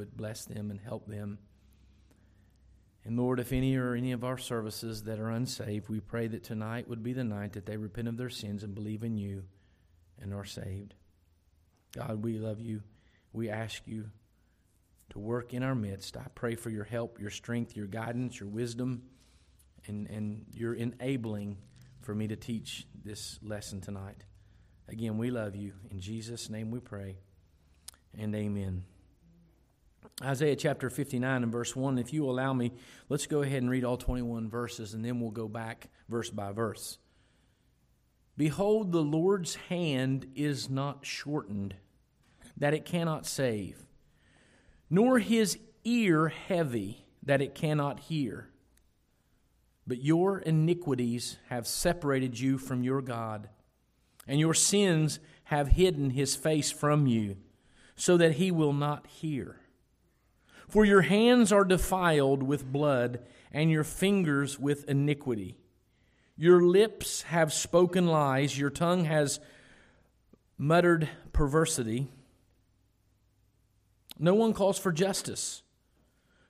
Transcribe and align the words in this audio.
would 0.00 0.16
bless 0.16 0.46
them 0.46 0.70
and 0.70 0.80
help 0.80 1.06
them. 1.06 1.38
And 3.04 3.18
Lord, 3.18 3.38
if 3.38 3.52
any 3.52 3.76
or 3.76 3.94
any 3.94 4.12
of 4.12 4.24
our 4.24 4.38
services 4.38 5.04
that 5.04 5.18
are 5.18 5.28
unsaved, 5.28 5.88
we 5.90 6.00
pray 6.00 6.26
that 6.26 6.42
tonight 6.42 6.88
would 6.88 7.02
be 7.02 7.12
the 7.12 7.22
night 7.22 7.52
that 7.52 7.66
they 7.66 7.76
repent 7.76 8.08
of 8.08 8.16
their 8.16 8.30
sins 8.30 8.62
and 8.62 8.74
believe 8.74 9.04
in 9.04 9.18
you 9.18 9.44
and 10.18 10.32
are 10.32 10.44
saved. 10.44 10.94
God, 11.94 12.24
we 12.24 12.38
love 12.38 12.60
you. 12.60 12.82
We 13.32 13.50
ask 13.50 13.82
you 13.86 14.06
to 15.10 15.18
work 15.18 15.52
in 15.52 15.62
our 15.62 15.74
midst. 15.74 16.16
I 16.16 16.26
pray 16.34 16.54
for 16.54 16.70
your 16.70 16.84
help, 16.84 17.20
your 17.20 17.30
strength, 17.30 17.76
your 17.76 17.86
guidance, 17.86 18.40
your 18.40 18.48
wisdom, 18.48 19.02
and, 19.86 20.08
and 20.08 20.46
your 20.52 20.72
enabling 20.72 21.58
for 22.00 22.14
me 22.14 22.26
to 22.28 22.36
teach 22.36 22.86
this 23.04 23.38
lesson 23.42 23.82
tonight. 23.82 24.24
Again, 24.88 25.18
we 25.18 25.30
love 25.30 25.54
you. 25.56 25.72
In 25.90 26.00
Jesus' 26.00 26.48
name 26.48 26.70
we 26.70 26.80
pray. 26.80 27.18
And 28.16 28.34
amen. 28.34 28.84
Isaiah 30.22 30.56
chapter 30.56 30.90
59 30.90 31.42
and 31.42 31.52
verse 31.52 31.74
1. 31.74 31.98
If 31.98 32.12
you 32.12 32.28
allow 32.28 32.52
me, 32.52 32.72
let's 33.08 33.26
go 33.26 33.42
ahead 33.42 33.62
and 33.62 33.70
read 33.70 33.84
all 33.84 33.96
21 33.96 34.48
verses 34.48 34.94
and 34.94 35.04
then 35.04 35.20
we'll 35.20 35.30
go 35.30 35.48
back 35.48 35.88
verse 36.08 36.30
by 36.30 36.52
verse. 36.52 36.98
Behold, 38.36 38.92
the 38.92 39.02
Lord's 39.02 39.54
hand 39.54 40.26
is 40.34 40.70
not 40.70 41.04
shortened, 41.04 41.74
that 42.56 42.72
it 42.72 42.86
cannot 42.86 43.26
save, 43.26 43.84
nor 44.88 45.18
his 45.18 45.58
ear 45.84 46.28
heavy, 46.28 47.04
that 47.22 47.42
it 47.42 47.54
cannot 47.54 48.00
hear. 48.00 48.48
But 49.86 50.02
your 50.02 50.38
iniquities 50.38 51.36
have 51.48 51.66
separated 51.66 52.40
you 52.40 52.56
from 52.56 52.82
your 52.82 53.02
God, 53.02 53.50
and 54.26 54.40
your 54.40 54.54
sins 54.54 55.18
have 55.44 55.68
hidden 55.68 56.10
his 56.10 56.34
face 56.36 56.70
from 56.70 57.06
you, 57.06 57.36
so 57.96 58.16
that 58.16 58.36
he 58.36 58.50
will 58.50 58.72
not 58.72 59.06
hear. 59.06 59.59
For 60.70 60.84
your 60.84 61.02
hands 61.02 61.52
are 61.52 61.64
defiled 61.64 62.44
with 62.44 62.64
blood, 62.64 63.20
and 63.52 63.70
your 63.70 63.82
fingers 63.84 64.58
with 64.58 64.88
iniquity. 64.88 65.58
Your 66.36 66.62
lips 66.62 67.22
have 67.22 67.52
spoken 67.52 68.06
lies, 68.06 68.58
your 68.58 68.70
tongue 68.70 69.04
has 69.04 69.40
muttered 70.56 71.08
perversity. 71.32 72.08
No 74.18 74.34
one 74.34 74.52
calls 74.52 74.78
for 74.78 74.92
justice, 74.92 75.62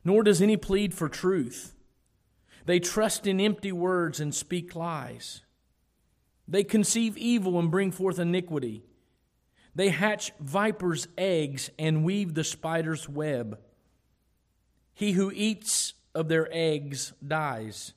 nor 0.05 0.23
does 0.23 0.42
any 0.42 0.58
plead 0.58 0.92
for 0.92 1.08
truth. 1.08 1.75
They 2.67 2.78
trust 2.78 3.27
in 3.27 3.41
empty 3.41 3.73
words 3.73 4.20
and 4.20 4.34
speak 4.34 4.77
lies. 4.77 5.41
They 6.47 6.62
conceive 6.62 7.17
evil 7.17 7.58
and 7.58 7.70
bring 7.70 7.91
forth 7.91 8.19
iniquity. 8.19 8.83
They 9.75 9.89
hatch 9.89 10.33
viper's 10.41 11.08
eggs 11.17 11.70
and 11.78 12.05
weave 12.05 12.34
the 12.34 12.45
spider's 12.45 13.08
web. 13.08 13.58
He 15.01 15.12
who 15.12 15.33
eats 15.34 15.95
of 16.15 16.29
their 16.29 16.47
eggs 16.53 17.15
dies, 17.27 17.95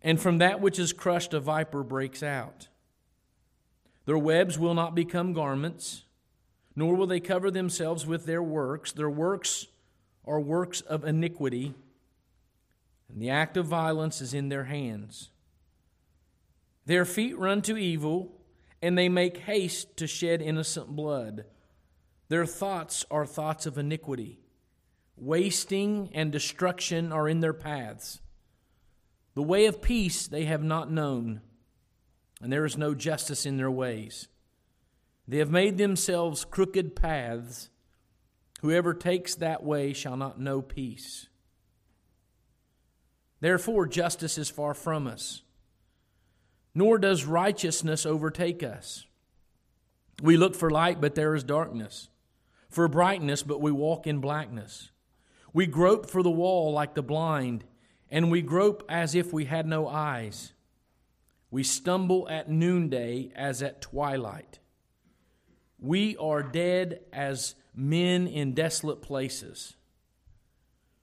and 0.00 0.18
from 0.18 0.38
that 0.38 0.62
which 0.62 0.78
is 0.78 0.94
crushed 0.94 1.34
a 1.34 1.40
viper 1.40 1.82
breaks 1.82 2.22
out. 2.22 2.68
Their 4.06 4.16
webs 4.16 4.58
will 4.58 4.72
not 4.72 4.94
become 4.94 5.34
garments, 5.34 6.04
nor 6.74 6.94
will 6.94 7.06
they 7.06 7.20
cover 7.20 7.50
themselves 7.50 8.06
with 8.06 8.24
their 8.24 8.42
works. 8.42 8.92
Their 8.92 9.10
works 9.10 9.66
are 10.24 10.40
works 10.40 10.80
of 10.80 11.04
iniquity 11.04 11.74
and 13.10 13.20
the 13.20 13.28
act 13.28 13.58
of 13.58 13.66
violence 13.66 14.22
is 14.22 14.32
in 14.32 14.48
their 14.48 14.64
hands. 14.64 15.28
Their 16.86 17.04
feet 17.04 17.38
run 17.38 17.60
to 17.62 17.76
evil, 17.76 18.32
and 18.80 18.96
they 18.96 19.10
make 19.10 19.36
haste 19.36 19.98
to 19.98 20.06
shed 20.06 20.40
innocent 20.40 20.88
blood. 20.88 21.44
Their 22.30 22.46
thoughts 22.46 23.04
are 23.10 23.26
thoughts 23.26 23.66
of 23.66 23.76
iniquity. 23.76 24.40
Wasting 25.16 26.10
and 26.12 26.32
destruction 26.32 27.12
are 27.12 27.28
in 27.28 27.40
their 27.40 27.52
paths. 27.52 28.20
The 29.34 29.42
way 29.42 29.66
of 29.66 29.82
peace 29.82 30.26
they 30.26 30.44
have 30.44 30.62
not 30.62 30.90
known, 30.90 31.40
and 32.40 32.52
there 32.52 32.64
is 32.64 32.76
no 32.76 32.94
justice 32.94 33.46
in 33.46 33.56
their 33.56 33.70
ways. 33.70 34.28
They 35.26 35.38
have 35.38 35.50
made 35.50 35.78
themselves 35.78 36.44
crooked 36.44 36.94
paths. 36.94 37.70
Whoever 38.60 38.94
takes 38.94 39.34
that 39.36 39.62
way 39.62 39.92
shall 39.92 40.16
not 40.16 40.40
know 40.40 40.62
peace. 40.62 41.28
Therefore, 43.40 43.86
justice 43.86 44.38
is 44.38 44.48
far 44.48 44.74
from 44.74 45.06
us, 45.06 45.42
nor 46.74 46.98
does 46.98 47.24
righteousness 47.24 48.06
overtake 48.06 48.62
us. 48.62 49.06
We 50.22 50.36
look 50.36 50.54
for 50.54 50.70
light, 50.70 51.00
but 51.00 51.14
there 51.14 51.34
is 51.34 51.44
darkness, 51.44 52.08
for 52.68 52.88
brightness, 52.88 53.42
but 53.42 53.60
we 53.60 53.72
walk 53.72 54.06
in 54.06 54.20
blackness. 54.20 54.90
We 55.54 55.66
grope 55.66 56.10
for 56.10 56.22
the 56.22 56.30
wall 56.30 56.72
like 56.72 56.94
the 56.94 57.02
blind, 57.02 57.64
and 58.10 58.30
we 58.30 58.42
grope 58.42 58.84
as 58.88 59.14
if 59.14 59.32
we 59.32 59.44
had 59.44 59.66
no 59.66 59.86
eyes. 59.86 60.52
We 61.50 61.62
stumble 61.62 62.28
at 62.28 62.50
noonday 62.50 63.30
as 63.36 63.62
at 63.62 63.80
twilight. 63.80 64.58
We 65.78 66.16
are 66.16 66.42
dead 66.42 67.02
as 67.12 67.54
men 67.72 68.26
in 68.26 68.54
desolate 68.54 69.00
places. 69.00 69.76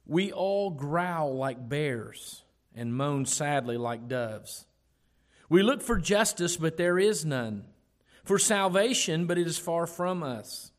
We 0.05 0.33
all 0.33 0.69
growl 0.69 1.37
like 1.37 1.69
bears 1.69 2.43
and 2.75 2.93
moan 2.93 3.25
sadly 3.25 3.77
like 3.77 4.09
doves. 4.09 4.65
We 5.47 5.63
look 5.63 5.81
for 5.81 5.97
justice, 5.97 6.57
but 6.57 6.75
there 6.75 6.99
is 6.99 7.23
none. 7.23 7.65
For 8.25 8.37
salvation, 8.37 9.27
but 9.27 9.37
it 9.37 9.47
is 9.47 9.57
far 9.57 9.87
from 9.87 10.23
us. 10.23 10.71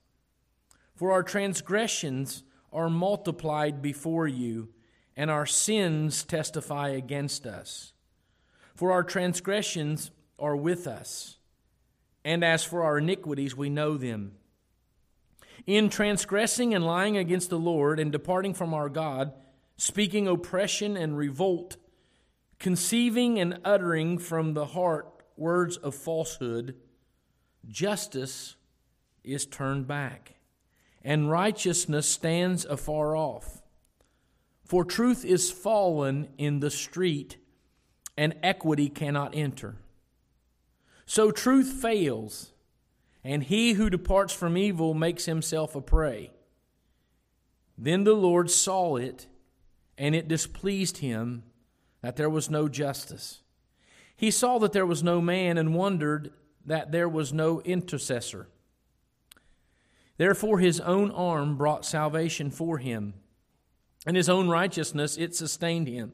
For 0.94 1.12
our 1.12 1.22
transgressions 1.22 2.42
are 2.72 2.90
multiplied 2.90 3.82
before 3.82 4.26
you, 4.26 4.70
and 5.16 5.30
our 5.30 5.46
sins 5.46 6.24
testify 6.24 6.88
against 6.88 7.46
us. 7.46 7.92
For 8.74 8.92
our 8.92 9.02
transgressions 9.02 10.10
are 10.38 10.56
with 10.56 10.86
us, 10.86 11.38
and 12.24 12.42
as 12.42 12.64
for 12.64 12.82
our 12.82 12.98
iniquities, 12.98 13.56
we 13.56 13.68
know 13.68 13.96
them. 13.96 14.32
In 15.66 15.90
transgressing 15.90 16.74
and 16.74 16.84
lying 16.84 17.16
against 17.16 17.50
the 17.50 17.58
Lord 17.58 18.00
and 18.00 18.10
departing 18.10 18.54
from 18.54 18.74
our 18.74 18.88
God, 18.88 19.32
speaking 19.76 20.26
oppression 20.26 20.96
and 20.96 21.16
revolt, 21.16 21.76
conceiving 22.58 23.38
and 23.38 23.58
uttering 23.64 24.18
from 24.18 24.54
the 24.54 24.66
heart 24.66 25.06
words 25.36 25.76
of 25.76 25.94
falsehood, 25.94 26.76
justice 27.68 28.56
is 29.22 29.46
turned 29.46 29.86
back, 29.86 30.34
and 31.04 31.30
righteousness 31.30 32.08
stands 32.08 32.64
afar 32.64 33.16
off. 33.16 33.62
For 34.64 34.84
truth 34.84 35.24
is 35.24 35.50
fallen 35.50 36.28
in 36.38 36.60
the 36.60 36.70
street, 36.70 37.36
and 38.16 38.34
equity 38.42 38.88
cannot 38.88 39.34
enter. 39.34 39.76
So 41.06 41.30
truth 41.30 41.70
fails 41.72 42.52
and 43.24 43.44
he 43.44 43.74
who 43.74 43.88
departs 43.88 44.32
from 44.32 44.56
evil 44.56 44.94
makes 44.94 45.26
himself 45.26 45.76
a 45.76 45.80
prey. 45.80 46.32
Then 47.78 48.04
the 48.04 48.14
Lord 48.14 48.50
saw 48.50 48.96
it, 48.96 49.26
and 49.96 50.14
it 50.14 50.28
displeased 50.28 50.98
him 50.98 51.44
that 52.00 52.16
there 52.16 52.30
was 52.30 52.50
no 52.50 52.68
justice. 52.68 53.42
He 54.16 54.30
saw 54.30 54.58
that 54.58 54.72
there 54.72 54.86
was 54.86 55.02
no 55.02 55.20
man, 55.20 55.56
and 55.56 55.74
wondered 55.74 56.32
that 56.66 56.92
there 56.92 57.08
was 57.08 57.32
no 57.32 57.60
intercessor. 57.60 58.48
Therefore, 60.22 60.60
his 60.60 60.78
own 60.78 61.10
arm 61.10 61.56
brought 61.56 61.84
salvation 61.84 62.52
for 62.52 62.78
him, 62.78 63.14
and 64.06 64.16
his 64.16 64.28
own 64.28 64.48
righteousness 64.48 65.16
it 65.16 65.34
sustained 65.34 65.88
him. 65.88 66.12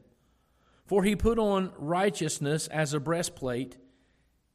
For 0.87 1.03
he 1.03 1.15
put 1.15 1.37
on 1.37 1.71
righteousness 1.77 2.67
as 2.69 2.95
a 2.95 2.99
breastplate, 2.99 3.77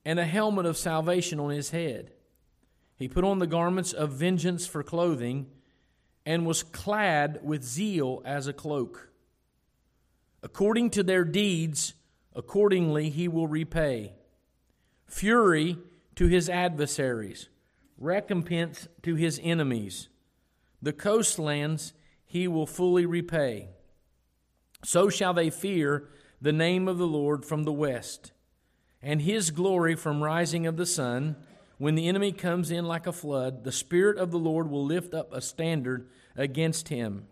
and 0.05 0.19
a 0.19 0.25
helmet 0.25 0.67
of 0.67 0.77
salvation 0.77 1.39
on 1.39 1.51
his 1.51 1.71
head. 1.71 2.11
He 2.97 3.07
put 3.07 3.23
on 3.23 3.39
the 3.39 3.47
garments 3.47 3.93
of 3.93 4.11
vengeance 4.11 4.67
for 4.67 4.83
clothing 4.83 5.47
and 6.27 6.45
was 6.45 6.65
clad 6.65 7.39
with 7.45 7.63
zeal 7.63 8.23
as 8.25 8.49
a 8.49 8.53
cloak. 8.53 9.13
According 10.43 10.91
to 10.91 11.05
their 11.05 11.25
deeds, 11.25 11.95
accordingly 12.35 13.09
he 13.09 13.29
will 13.29 13.47
repay. 13.47 14.15
Fury 15.07 15.79
to 16.17 16.27
his 16.27 16.49
adversaries, 16.49 17.49
recompense 17.99 18.89
to 19.03 19.15
his 19.15 19.41
enemies. 19.43 20.09
The 20.83 20.93
coastlands 20.93 21.93
he 22.25 22.49
will 22.49 22.67
fully 22.67 23.07
repay. 23.07 23.69
So 24.85 25.09
shall 25.09 25.33
they 25.33 25.51
fear 25.51 26.09
the 26.41 26.53
name 26.53 26.89
of 26.89 26.99
the 26.99 27.07
Lord 27.07 27.45
from 27.45 27.63
the 27.65 27.73
west, 27.73 28.33
and 29.01 29.23
his 29.23 29.51
glory 29.51 29.95
from 29.95 30.23
rising 30.23 30.67
of 30.67 30.77
the 30.77 30.87
sun 30.87 31.37
when 31.79 31.95
the 31.95 32.09
enemy 32.09 32.33
comes 32.33 32.71
in 32.71 32.85
like 32.85 33.07
a 33.07 33.13
flood, 33.13 33.65
the 33.65 33.73
Spirit 33.73 34.19
of 34.19 34.31
the 34.31 34.39
Lord 34.39 34.71
will 34.71 34.85
lift 34.85 35.13
up 35.13 35.33
a 35.33 35.41
standard 35.41 36.09
against 36.37 36.89
him. 36.89 37.27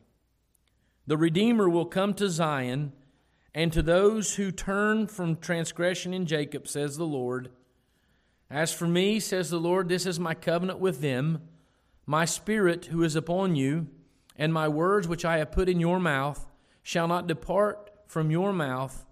The 1.07 1.17
Redeemer 1.17 1.69
will 1.69 1.87
come 1.87 2.15
to 2.15 2.29
Zion, 2.29 2.93
and 3.55 3.73
to 3.73 3.83
those 3.83 4.37
who 4.37 4.51
turn 4.51 5.07
from 5.07 5.37
transgression 5.37 6.13
in 6.13 6.27
Jacob, 6.27 6.67
says 6.67 6.97
the 6.97 7.07
Lord. 7.07 7.51
As 8.53 8.71
for 8.71 8.87
me, 8.87 9.19
says 9.19 9.49
the 9.49 9.59
Lord, 9.59 9.89
this 9.89 10.05
is 10.05 10.21
my 10.21 10.35
covenant 10.35 10.79
with 10.79 11.01
them, 11.01 11.41
my 12.05 12.27
Spirit 12.27 12.85
who 12.85 13.03
is 13.03 13.17
upon 13.17 13.57
you, 13.57 13.87
and 14.37 14.53
my 14.53 14.69
words 14.69 15.09
which 15.09 15.25
I 15.25 15.39
have 15.39 15.53
put 15.53 15.71
in 15.71 15.81
your 15.81 15.99
mouth 15.99 16.47
shall 16.83 17.09
not 17.09 17.27
depart 17.27 17.91
from 18.07 18.31
your 18.31 18.53
mouth, 18.53 19.07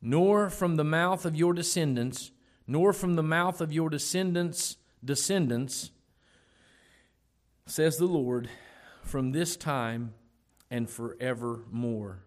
nor 0.00 0.48
from 0.50 0.76
the 0.76 0.84
mouth 0.84 1.26
of 1.26 1.34
your 1.34 1.52
descendants, 1.52 2.30
nor 2.68 2.92
from 2.92 3.16
the 3.16 3.24
mouth 3.24 3.60
of 3.60 3.72
your 3.72 3.90
descendants' 3.90 4.76
descendants, 5.04 5.90
says 7.66 7.96
the 7.96 8.06
Lord, 8.06 8.48
from 9.02 9.32
this 9.32 9.56
time 9.56 10.14
and 10.70 10.88
forevermore. 10.88 12.22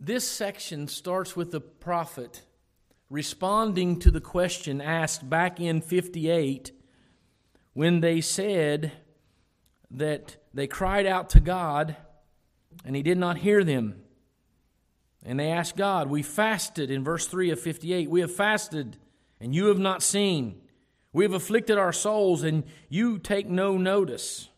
This 0.00 0.26
section 0.26 0.88
starts 0.88 1.36
with 1.36 1.52
the 1.52 1.60
prophet 1.60 2.42
responding 3.12 3.98
to 3.98 4.10
the 4.10 4.22
question 4.22 4.80
asked 4.80 5.28
back 5.28 5.60
in 5.60 5.82
58 5.82 6.72
when 7.74 8.00
they 8.00 8.22
said 8.22 8.90
that 9.90 10.38
they 10.54 10.66
cried 10.66 11.04
out 11.04 11.28
to 11.28 11.38
God 11.38 11.94
and 12.86 12.96
he 12.96 13.02
did 13.02 13.18
not 13.18 13.36
hear 13.36 13.64
them. 13.64 13.96
And 15.26 15.38
they 15.38 15.52
asked 15.52 15.76
God, 15.76 16.08
We 16.08 16.22
fasted 16.22 16.90
in 16.90 17.04
verse 17.04 17.26
3 17.26 17.50
of 17.50 17.60
58. 17.60 18.08
We 18.08 18.22
have 18.22 18.34
fasted 18.34 18.96
and 19.38 19.54
you 19.54 19.66
have 19.66 19.78
not 19.78 20.02
seen. 20.02 20.62
We 21.12 21.24
have 21.24 21.34
afflicted 21.34 21.76
our 21.76 21.92
souls 21.92 22.42
and 22.42 22.64
you 22.88 23.18
take 23.18 23.46
no 23.46 23.76
notice. 23.76 24.48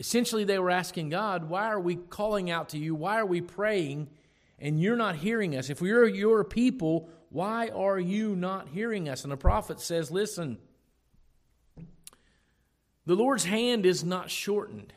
Essentially, 0.00 0.42
they 0.42 0.58
were 0.58 0.72
asking 0.72 1.10
God, 1.10 1.48
Why 1.48 1.68
are 1.68 1.78
we 1.78 1.94
calling 1.94 2.50
out 2.50 2.70
to 2.70 2.78
you? 2.78 2.96
Why 2.96 3.20
are 3.20 3.26
we 3.26 3.40
praying 3.40 4.08
and 4.64 4.80
you're 4.80 4.96
not 4.96 5.14
hearing 5.14 5.54
us? 5.56 5.68
If 5.68 5.82
we're 5.82 6.06
your 6.06 6.42
people, 6.42 7.10
why 7.28 7.68
are 7.68 7.98
you 7.98 8.34
not 8.34 8.68
hearing 8.68 9.10
us? 9.10 9.22
And 9.22 9.30
the 9.30 9.36
prophet 9.36 9.78
says, 9.78 10.10
Listen, 10.10 10.56
the 13.04 13.14
Lord's 13.14 13.44
hand 13.44 13.84
is 13.84 14.02
not 14.02 14.30
shortened. 14.30 14.94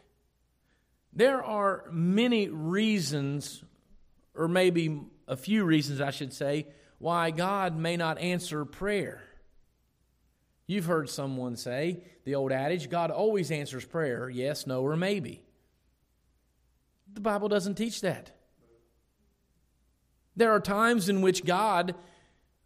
There 1.12 1.44
are 1.44 1.84
many 1.92 2.48
reasons, 2.48 3.62
or 4.34 4.48
maybe 4.48 5.02
a 5.28 5.36
few 5.36 5.66
reasons, 5.66 6.00
I 6.00 6.12
should 6.12 6.32
say, 6.32 6.68
why 6.98 7.32
God 7.32 7.78
may 7.78 7.98
not 7.98 8.20
answer 8.20 8.64
prayer. 8.64 9.22
You've 10.66 10.86
heard 10.86 11.10
someone 11.10 11.58
say 11.58 12.04
the 12.24 12.36
old 12.36 12.54
adage 12.54 12.90
God 12.90 13.12
always 13.12 13.52
answers 13.52 13.84
prayer 13.84 14.30
yes, 14.30 14.66
no, 14.66 14.82
or 14.82 14.96
maybe. 14.96 15.42
The 17.12 17.22
Bible 17.22 17.50
doesn't 17.50 17.76
teach 17.76 18.00
that. 18.02 18.37
There 20.38 20.52
are 20.52 20.60
times 20.60 21.10
in 21.10 21.22
which 21.22 21.44
God 21.44 21.96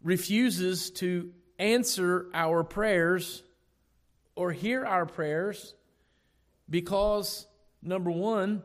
refuses 0.02 0.90
to 0.90 1.32
answer 1.58 2.26
our 2.34 2.62
prayers 2.64 3.42
or 4.36 4.52
hear 4.52 4.84
our 4.84 5.06
prayers 5.06 5.74
because, 6.68 7.46
number 7.82 8.10
one, 8.10 8.62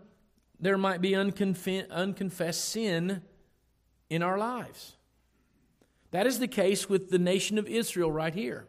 there 0.60 0.78
might 0.78 1.00
be 1.00 1.12
unconf- 1.12 1.90
unconfessed 1.90 2.66
sin 2.66 3.22
in 4.10 4.24
our 4.24 4.38
lives. 4.38 4.98
That 6.12 6.28
is 6.28 6.40
the 6.40 6.48
case 6.48 6.90
with 6.90 7.10
the 7.10 7.20
nation 7.20 7.58
of 7.58 7.66
Israel 7.66 8.12
right 8.12 8.34
here. 8.34 8.68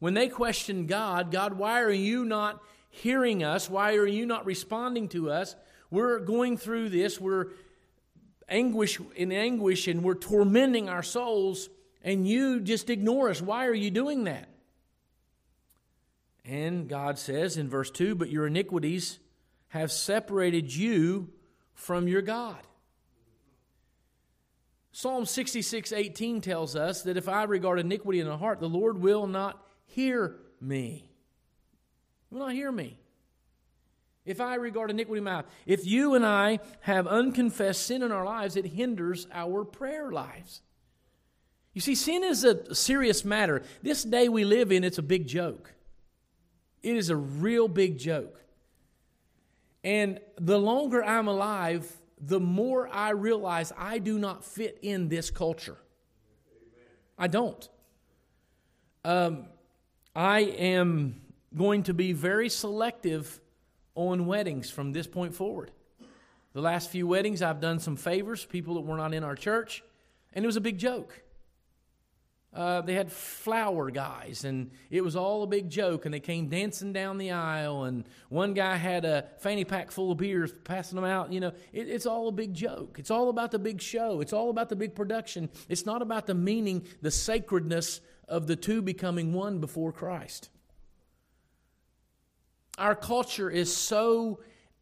When 0.00 0.14
they 0.14 0.28
questioned 0.28 0.88
God, 0.88 1.30
God, 1.30 1.54
why 1.54 1.82
are 1.82 1.92
you 1.92 2.24
not 2.24 2.60
hearing 2.88 3.44
us? 3.44 3.70
Why 3.70 3.94
are 3.94 4.06
you 4.06 4.26
not 4.26 4.44
responding 4.44 5.08
to 5.10 5.30
us? 5.30 5.54
We're 5.88 6.18
going 6.18 6.56
through 6.56 6.88
this. 6.88 7.20
We're 7.20 7.48
anguish 8.50 9.00
in 9.16 9.32
anguish 9.32 9.88
and 9.88 10.02
we're 10.02 10.14
tormenting 10.14 10.88
our 10.88 11.02
souls 11.02 11.68
and 12.02 12.26
you 12.26 12.60
just 12.60 12.90
ignore 12.90 13.30
us. 13.30 13.40
Why 13.40 13.66
are 13.66 13.74
you 13.74 13.90
doing 13.90 14.24
that? 14.24 14.48
And 16.44 16.88
God 16.88 17.18
says 17.18 17.56
in 17.56 17.68
verse 17.68 17.90
2 17.90 18.14
But 18.14 18.30
your 18.30 18.46
iniquities 18.46 19.18
have 19.68 19.92
separated 19.92 20.74
you 20.74 21.30
from 21.74 22.08
your 22.08 22.22
God. 22.22 22.58
Psalm 24.92 25.24
66 25.24 25.92
18 25.92 26.40
tells 26.40 26.74
us 26.74 27.02
that 27.02 27.16
if 27.16 27.28
I 27.28 27.44
regard 27.44 27.78
iniquity 27.78 28.20
in 28.20 28.26
the 28.26 28.36
heart, 28.36 28.60
the 28.60 28.68
Lord 28.68 28.98
will 28.98 29.26
not 29.26 29.64
hear 29.86 30.36
me. 30.60 31.10
He 32.28 32.34
will 32.34 32.46
not 32.46 32.52
hear 32.52 32.70
me. 32.70 32.99
If 34.24 34.40
I 34.40 34.56
regard 34.56 34.90
iniquity 34.90 35.18
in 35.18 35.24
my 35.24 35.44
if 35.66 35.86
you 35.86 36.14
and 36.14 36.24
I 36.26 36.60
have 36.80 37.06
unconfessed 37.06 37.86
sin 37.86 38.02
in 38.02 38.12
our 38.12 38.24
lives, 38.24 38.56
it 38.56 38.66
hinders 38.66 39.26
our 39.32 39.64
prayer 39.64 40.10
lives. 40.10 40.60
You 41.72 41.80
see, 41.80 41.94
sin 41.94 42.24
is 42.24 42.44
a 42.44 42.74
serious 42.74 43.24
matter. 43.24 43.62
This 43.82 44.02
day 44.02 44.28
we 44.28 44.44
live 44.44 44.72
in, 44.72 44.84
it's 44.84 44.98
a 44.98 45.02
big 45.02 45.26
joke. 45.26 45.72
It 46.82 46.96
is 46.96 47.10
a 47.10 47.16
real 47.16 47.68
big 47.68 47.98
joke. 47.98 48.40
And 49.84 50.20
the 50.36 50.58
longer 50.58 51.02
I'm 51.02 51.28
alive, 51.28 51.90
the 52.20 52.40
more 52.40 52.88
I 52.88 53.10
realize 53.10 53.72
I 53.78 53.98
do 53.98 54.18
not 54.18 54.44
fit 54.44 54.78
in 54.82 55.08
this 55.08 55.30
culture. 55.30 55.78
I 57.16 57.28
don't. 57.28 57.68
Um, 59.04 59.46
I 60.14 60.40
am 60.40 61.20
going 61.56 61.84
to 61.84 61.94
be 61.94 62.12
very 62.12 62.48
selective 62.48 63.40
on 63.94 64.26
weddings 64.26 64.70
from 64.70 64.92
this 64.92 65.06
point 65.06 65.34
forward. 65.34 65.70
The 66.52 66.60
last 66.60 66.90
few 66.90 67.06
weddings, 67.06 67.42
I've 67.42 67.60
done 67.60 67.78
some 67.78 67.96
favors, 67.96 68.44
people 68.44 68.74
that 68.74 68.80
were 68.80 68.96
not 68.96 69.14
in 69.14 69.22
our 69.22 69.36
church, 69.36 69.84
and 70.32 70.44
it 70.44 70.46
was 70.46 70.56
a 70.56 70.60
big 70.60 70.78
joke. 70.78 71.22
Uh, 72.52 72.80
they 72.80 72.94
had 72.94 73.12
flower 73.12 73.90
guys, 73.92 74.44
and 74.44 74.72
it 74.90 75.02
was 75.02 75.14
all 75.14 75.44
a 75.44 75.46
big 75.46 75.70
joke. 75.70 76.04
And 76.04 76.12
they 76.12 76.20
came 76.20 76.48
dancing 76.48 76.92
down 76.92 77.18
the 77.18 77.30
aisle, 77.30 77.84
and 77.84 78.04
one 78.28 78.54
guy 78.54 78.74
had 78.74 79.04
a 79.04 79.26
fanny 79.38 79.64
pack 79.64 79.92
full 79.92 80.10
of 80.10 80.18
beers, 80.18 80.52
passing 80.64 80.96
them 80.96 81.04
out. 81.04 81.32
You 81.32 81.38
know, 81.38 81.52
it, 81.72 81.88
it's 81.88 82.06
all 82.06 82.26
a 82.26 82.32
big 82.32 82.52
joke. 82.52 82.96
It's 82.98 83.10
all 83.10 83.28
about 83.28 83.52
the 83.52 83.60
big 83.60 83.80
show. 83.80 84.20
It's 84.20 84.32
all 84.32 84.50
about 84.50 84.68
the 84.68 84.76
big 84.76 84.96
production. 84.96 85.48
It's 85.68 85.86
not 85.86 86.02
about 86.02 86.26
the 86.26 86.34
meaning, 86.34 86.84
the 87.02 87.12
sacredness 87.12 88.00
of 88.26 88.48
the 88.48 88.56
two 88.56 88.82
becoming 88.82 89.32
one 89.32 89.60
before 89.60 89.92
Christ. 89.92 90.50
Our 92.80 92.94
culture 92.94 93.50
is 93.50 93.76
so 93.76 94.40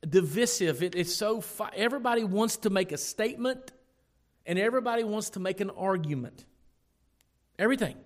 divisive. 0.09 0.85
It, 0.85 0.95
it's 0.95 1.12
so 1.12 1.41
fi- 1.41 1.73
everybody 1.75 2.23
wants 2.23 2.59
to 2.59 2.71
make 2.71 2.93
a 2.93 2.97
statement, 2.97 3.73
and 4.47 4.56
everybody 4.56 5.03
wants 5.03 5.31
to 5.31 5.41
make 5.41 5.61
an 5.61 5.71
argument. 5.71 6.45
Everything. 7.59 7.97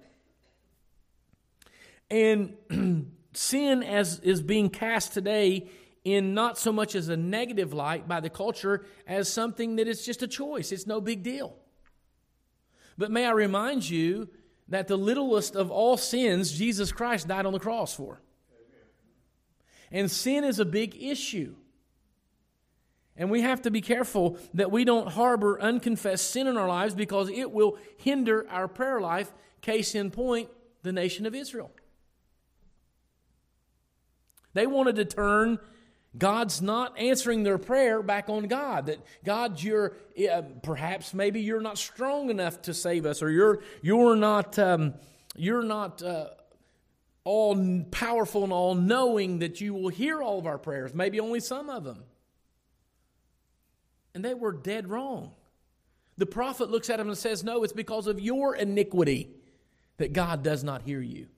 And 2.11 2.57
sin 3.35 3.83
as 3.83 4.19
is 4.21 4.41
being 4.41 4.71
cast 4.71 5.13
today 5.13 5.69
in 6.05 6.33
not 6.33 6.57
so 6.57 6.73
much 6.73 6.95
as 6.95 7.11
a 7.11 7.17
negative 7.17 7.75
light 7.75 8.09
by 8.09 8.21
the 8.21 8.31
culture 8.31 8.87
as 9.07 9.31
something 9.31 9.77
that 9.77 9.87
is 9.87 10.07
just 10.07 10.23
a 10.23 10.27
choice. 10.27 10.73
It's 10.73 10.87
no 10.87 11.03
big 11.03 11.23
deal. 11.23 11.55
But 12.97 13.11
may 13.11 13.27
I 13.27 13.33
remind 13.33 13.89
you 13.89 14.31
that 14.69 14.89
the 14.89 14.97
littlest 14.97 15.55
of 15.55 15.71
all 15.71 15.99
sins, 15.99 16.51
Jesus 16.51 16.93
Christ 16.93 17.29
died 17.29 17.45
on 17.45 17.53
the 17.53 17.61
cross 17.61 17.95
for. 17.95 18.23
And 19.93 20.11
sin 20.11 20.43
is 20.43 20.59
a 20.59 20.65
big 20.65 21.01
issue. 21.01 21.55
And 23.17 23.31
we 23.31 23.43
have 23.43 23.63
to 23.63 23.71
be 23.71 23.83
careful 23.83 24.39
that 24.55 24.71
we 24.71 24.85
don't 24.85 25.09
harbor 25.09 25.61
unconfessed 25.61 26.31
sin 26.31 26.47
in 26.47 26.57
our 26.57 26.67
lives 26.67 26.95
because 26.95 27.29
it 27.29 27.53
will 27.53 27.77
hinder 27.99 28.47
our 28.51 28.67
prayer 28.67 29.01
life. 29.01 29.33
Case 29.61 29.95
in 29.95 30.11
point, 30.11 30.49
the 30.83 30.93
nation 30.93 31.27
of 31.27 31.35
Israel. 31.35 31.71
They 34.55 34.67
wanted 34.67 34.97
to 34.97 35.05
turn 35.05 35.59
God's 36.17 36.61
not 36.61 36.99
answering 36.99 37.43
their 37.43 37.59
prayer 37.59 38.03
back 38.03 38.29
on 38.29 38.45
God. 38.45 38.87
That 38.87 38.99
God, 39.25 39.63
you're 39.63 39.97
uh, 40.31 40.43
perhaps 40.63 41.15
maybe 41.15 41.41
you're 41.41 41.61
not 41.61 41.79
strong 41.79 42.29
enough 42.29 42.61
to 42.63 42.75
save 42.75 43.07
us, 43.07 43.23
or 43.23 43.31
you're 43.31 43.63
you're 43.81 44.17
not 44.17 44.59
um, 44.59 44.95
you're 45.35 45.63
not 45.63 46.03
uh, 46.03 46.29
all 47.25 47.85
powerful 47.91 48.45
and 48.45 48.53
all 48.53 48.75
knowing 48.75 49.39
that 49.39 49.61
you 49.61 49.75
will 49.75 49.89
hear 49.89 50.23
all 50.23 50.39
of 50.39 50.47
our 50.47 50.59
prayers. 50.59 50.95
Maybe 50.95 51.21
only 51.21 51.41
some 51.41 51.71
of 51.71 51.85
them. 51.85 52.03
And 54.15 54.25
they 54.25 54.35
were 54.35 54.53
dead 54.53 54.89
wrong. 54.89 55.33
The 56.19 56.27
prophet 56.27 56.71
looks 56.71 56.91
at 56.91 57.01
him 57.01 57.09
and 57.09 57.17
says, 57.17 57.43
No, 57.43 57.65
it's 57.65 57.73
because 57.73 58.07
of 58.07 58.21
your 58.21 58.55
iniquity 58.55 59.31
that 59.97 60.13
God 60.13 60.43
does 60.43 60.63
not 60.63 60.83
hear 60.83 61.01
you. 61.01 61.29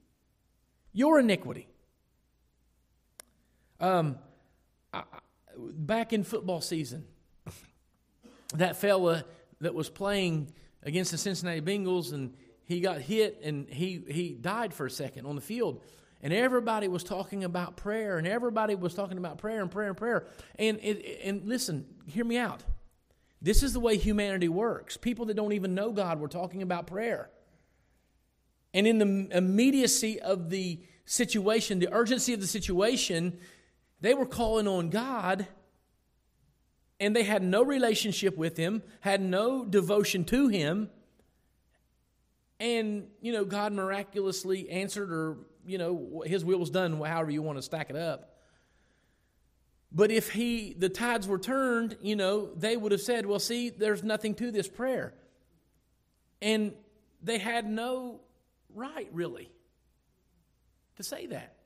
Your 0.92 1.20
iniquity. 1.20 1.68
Um, 3.80 4.18
I, 4.92 5.02
back 5.56 6.12
in 6.12 6.24
football 6.24 6.60
season, 6.60 7.04
that 8.54 8.76
fella 8.76 9.24
that 9.60 9.74
was 9.74 9.88
playing 9.90 10.52
against 10.82 11.10
the 11.10 11.18
Cincinnati 11.18 11.60
Bengals 11.60 12.12
and 12.12 12.34
he 12.64 12.80
got 12.80 13.00
hit 13.00 13.40
and 13.42 13.68
he, 13.68 14.02
he 14.08 14.30
died 14.30 14.72
for 14.74 14.86
a 14.86 14.90
second 14.90 15.26
on 15.26 15.34
the 15.34 15.40
field. 15.40 15.80
And 16.22 16.32
everybody 16.32 16.88
was 16.88 17.04
talking 17.04 17.44
about 17.44 17.76
prayer, 17.76 18.16
and 18.16 18.26
everybody 18.26 18.74
was 18.74 18.94
talking 18.94 19.18
about 19.18 19.36
prayer 19.36 19.60
and 19.60 19.70
prayer 19.70 19.88
and 19.88 19.96
prayer. 19.96 20.26
And, 20.58 20.78
and 20.78 21.46
listen, 21.46 21.84
hear 22.06 22.24
me 22.24 22.38
out. 22.38 22.62
This 23.42 23.62
is 23.62 23.74
the 23.74 23.80
way 23.80 23.98
humanity 23.98 24.48
works. 24.48 24.96
People 24.96 25.26
that 25.26 25.34
don't 25.34 25.52
even 25.52 25.74
know 25.74 25.92
God 25.92 26.18
were 26.18 26.28
talking 26.28 26.62
about 26.62 26.86
prayer. 26.86 27.28
And 28.72 28.86
in 28.86 28.98
the 28.98 29.36
immediacy 29.36 30.18
of 30.18 30.48
the 30.48 30.80
situation, 31.04 31.78
the 31.78 31.92
urgency 31.92 32.32
of 32.32 32.40
the 32.40 32.46
situation, 32.46 33.38
they 34.00 34.14
were 34.14 34.26
calling 34.26 34.66
on 34.66 34.88
God 34.88 35.46
and 36.98 37.14
they 37.14 37.24
had 37.24 37.42
no 37.42 37.62
relationship 37.62 38.36
with 38.36 38.56
him, 38.56 38.82
had 39.00 39.20
no 39.20 39.64
devotion 39.64 40.24
to 40.24 40.48
him. 40.48 40.88
And, 42.64 43.08
you 43.20 43.30
know, 43.30 43.44
God 43.44 43.74
miraculously 43.74 44.70
answered, 44.70 45.12
or, 45.12 45.36
you 45.66 45.76
know, 45.76 46.24
his 46.24 46.46
will 46.46 46.58
was 46.58 46.70
done, 46.70 46.98
however 46.98 47.30
you 47.30 47.42
want 47.42 47.58
to 47.58 47.62
stack 47.62 47.90
it 47.90 47.96
up. 47.96 48.38
But 49.92 50.10
if 50.10 50.30
he, 50.30 50.72
the 50.72 50.88
tides 50.88 51.28
were 51.28 51.38
turned, 51.38 51.98
you 52.00 52.16
know, 52.16 52.54
they 52.54 52.78
would 52.78 52.92
have 52.92 53.02
said, 53.02 53.26
well, 53.26 53.38
see, 53.38 53.68
there's 53.68 54.02
nothing 54.02 54.34
to 54.36 54.50
this 54.50 54.66
prayer. 54.66 55.12
And 56.40 56.72
they 57.22 57.36
had 57.36 57.68
no 57.68 58.22
right, 58.74 59.10
really, 59.12 59.50
to 60.96 61.02
say 61.02 61.26
that. 61.26 61.56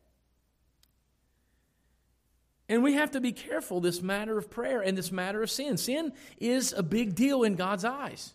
And 2.68 2.82
we 2.82 2.94
have 2.94 3.12
to 3.12 3.20
be 3.20 3.30
careful 3.30 3.80
this 3.80 4.02
matter 4.02 4.36
of 4.36 4.50
prayer 4.50 4.80
and 4.80 4.98
this 4.98 5.12
matter 5.12 5.44
of 5.44 5.50
sin. 5.50 5.76
Sin 5.76 6.12
is 6.38 6.72
a 6.72 6.82
big 6.82 7.14
deal 7.14 7.44
in 7.44 7.54
God's 7.54 7.84
eyes. 7.84 8.34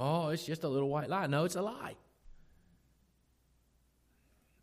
Oh, 0.00 0.30
it's 0.30 0.46
just 0.46 0.64
a 0.64 0.68
little 0.68 0.88
white 0.88 1.10
lie. 1.10 1.26
No, 1.26 1.44
it's 1.44 1.56
a 1.56 1.62
lie. 1.62 1.94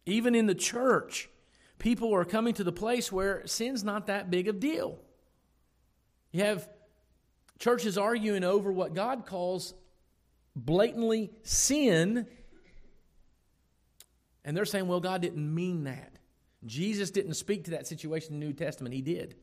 Even 0.07 0.33
in 0.33 0.47
the 0.47 0.55
church, 0.55 1.29
people 1.77 2.15
are 2.15 2.25
coming 2.25 2.55
to 2.55 2.63
the 2.63 2.71
place 2.71 3.11
where 3.11 3.45
sin's 3.45 3.83
not 3.83 4.07
that 4.07 4.31
big 4.31 4.47
of 4.47 4.59
deal. 4.59 4.97
You 6.31 6.43
have 6.43 6.67
churches 7.59 7.99
arguing 7.99 8.43
over 8.43 8.71
what 8.71 8.95
God 8.95 9.27
calls 9.27 9.75
blatantly 10.55 11.31
sin, 11.43 12.25
and 14.43 14.57
they're 14.57 14.65
saying, 14.65 14.87
well, 14.87 15.01
God 15.01 15.21
didn't 15.21 15.53
mean 15.53 15.83
that. 15.83 16.13
Jesus 16.65 17.11
didn't 17.11 17.35
speak 17.35 17.65
to 17.65 17.71
that 17.71 17.85
situation 17.85 18.33
in 18.33 18.39
the 18.39 18.45
New 18.47 18.53
Testament. 18.53 18.95
He 18.95 19.01
did. 19.01 19.35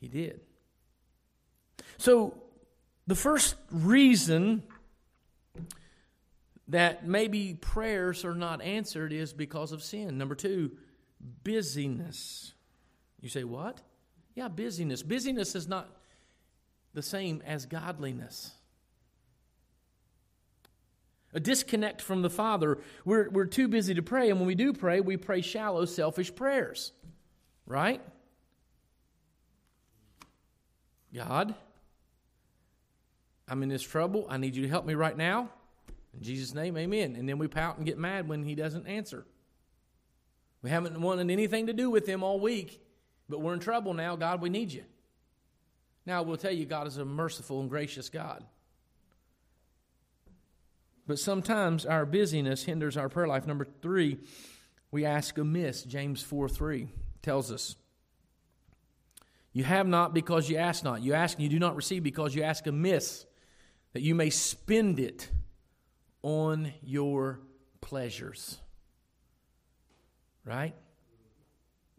He 0.00 0.08
did. 0.08 0.40
So, 1.98 2.42
the 3.08 3.14
first 3.14 3.56
reason 3.72 4.62
that 6.68 7.08
maybe 7.08 7.54
prayers 7.54 8.22
are 8.22 8.34
not 8.34 8.60
answered 8.60 9.14
is 9.14 9.32
because 9.32 9.72
of 9.72 9.82
sin. 9.82 10.18
Number 10.18 10.34
two, 10.34 10.72
busyness. 11.42 12.52
You 13.22 13.30
say, 13.30 13.44
what? 13.44 13.80
Yeah, 14.34 14.48
busyness. 14.48 15.02
Busyness 15.02 15.54
is 15.54 15.66
not 15.66 15.88
the 16.92 17.02
same 17.02 17.42
as 17.46 17.64
godliness. 17.64 18.52
A 21.32 21.40
disconnect 21.40 22.02
from 22.02 22.20
the 22.20 22.30
Father. 22.30 22.76
We're, 23.06 23.30
we're 23.30 23.46
too 23.46 23.68
busy 23.68 23.94
to 23.94 24.02
pray, 24.02 24.28
and 24.28 24.38
when 24.38 24.46
we 24.46 24.54
do 24.54 24.74
pray, 24.74 25.00
we 25.00 25.16
pray 25.16 25.40
shallow, 25.40 25.86
selfish 25.86 26.34
prayers. 26.34 26.92
Right? 27.64 28.02
God, 31.14 31.54
I'm 33.48 33.62
in 33.62 33.68
this 33.68 33.82
trouble. 33.82 34.26
I 34.28 34.36
need 34.36 34.54
you 34.56 34.62
to 34.62 34.68
help 34.68 34.84
me 34.84 34.94
right 34.94 35.16
now. 35.16 35.48
In 36.14 36.22
Jesus' 36.22 36.54
name, 36.54 36.76
amen. 36.76 37.16
And 37.16 37.28
then 37.28 37.38
we 37.38 37.48
pout 37.48 37.76
and 37.76 37.86
get 37.86 37.98
mad 37.98 38.28
when 38.28 38.44
he 38.44 38.54
doesn't 38.54 38.86
answer. 38.86 39.24
We 40.62 40.70
haven't 40.70 41.00
wanted 41.00 41.30
anything 41.30 41.66
to 41.66 41.72
do 41.72 41.90
with 41.90 42.06
him 42.06 42.22
all 42.22 42.40
week, 42.40 42.80
but 43.28 43.40
we're 43.40 43.54
in 43.54 43.60
trouble 43.60 43.94
now. 43.94 44.16
God, 44.16 44.40
we 44.40 44.48
need 44.48 44.72
you. 44.72 44.84
Now, 46.04 46.22
we'll 46.22 46.36
tell 46.36 46.52
you, 46.52 46.64
God 46.64 46.86
is 46.86 46.96
a 46.96 47.04
merciful 47.04 47.60
and 47.60 47.68
gracious 47.68 48.08
God. 48.08 48.44
But 51.06 51.18
sometimes 51.18 51.86
our 51.86 52.04
busyness 52.04 52.64
hinders 52.64 52.96
our 52.96 53.08
prayer 53.08 53.28
life. 53.28 53.46
Number 53.46 53.66
three, 53.82 54.18
we 54.90 55.04
ask 55.04 55.36
amiss. 55.38 55.82
James 55.82 56.22
4 56.22 56.48
3 56.48 56.88
tells 57.22 57.52
us. 57.52 57.76
You 59.52 59.64
have 59.64 59.86
not 59.86 60.14
because 60.14 60.48
you 60.48 60.56
ask 60.56 60.84
not. 60.84 61.02
You 61.02 61.14
ask 61.14 61.36
and 61.36 61.42
you 61.42 61.48
do 61.48 61.58
not 61.58 61.76
receive 61.76 62.02
because 62.02 62.34
you 62.34 62.42
ask 62.42 62.66
amiss, 62.66 63.24
that 63.98 64.04
you 64.04 64.14
may 64.14 64.30
spend 64.30 65.00
it 65.00 65.28
on 66.22 66.72
your 66.84 67.40
pleasures. 67.80 68.58
Right? 70.44 70.76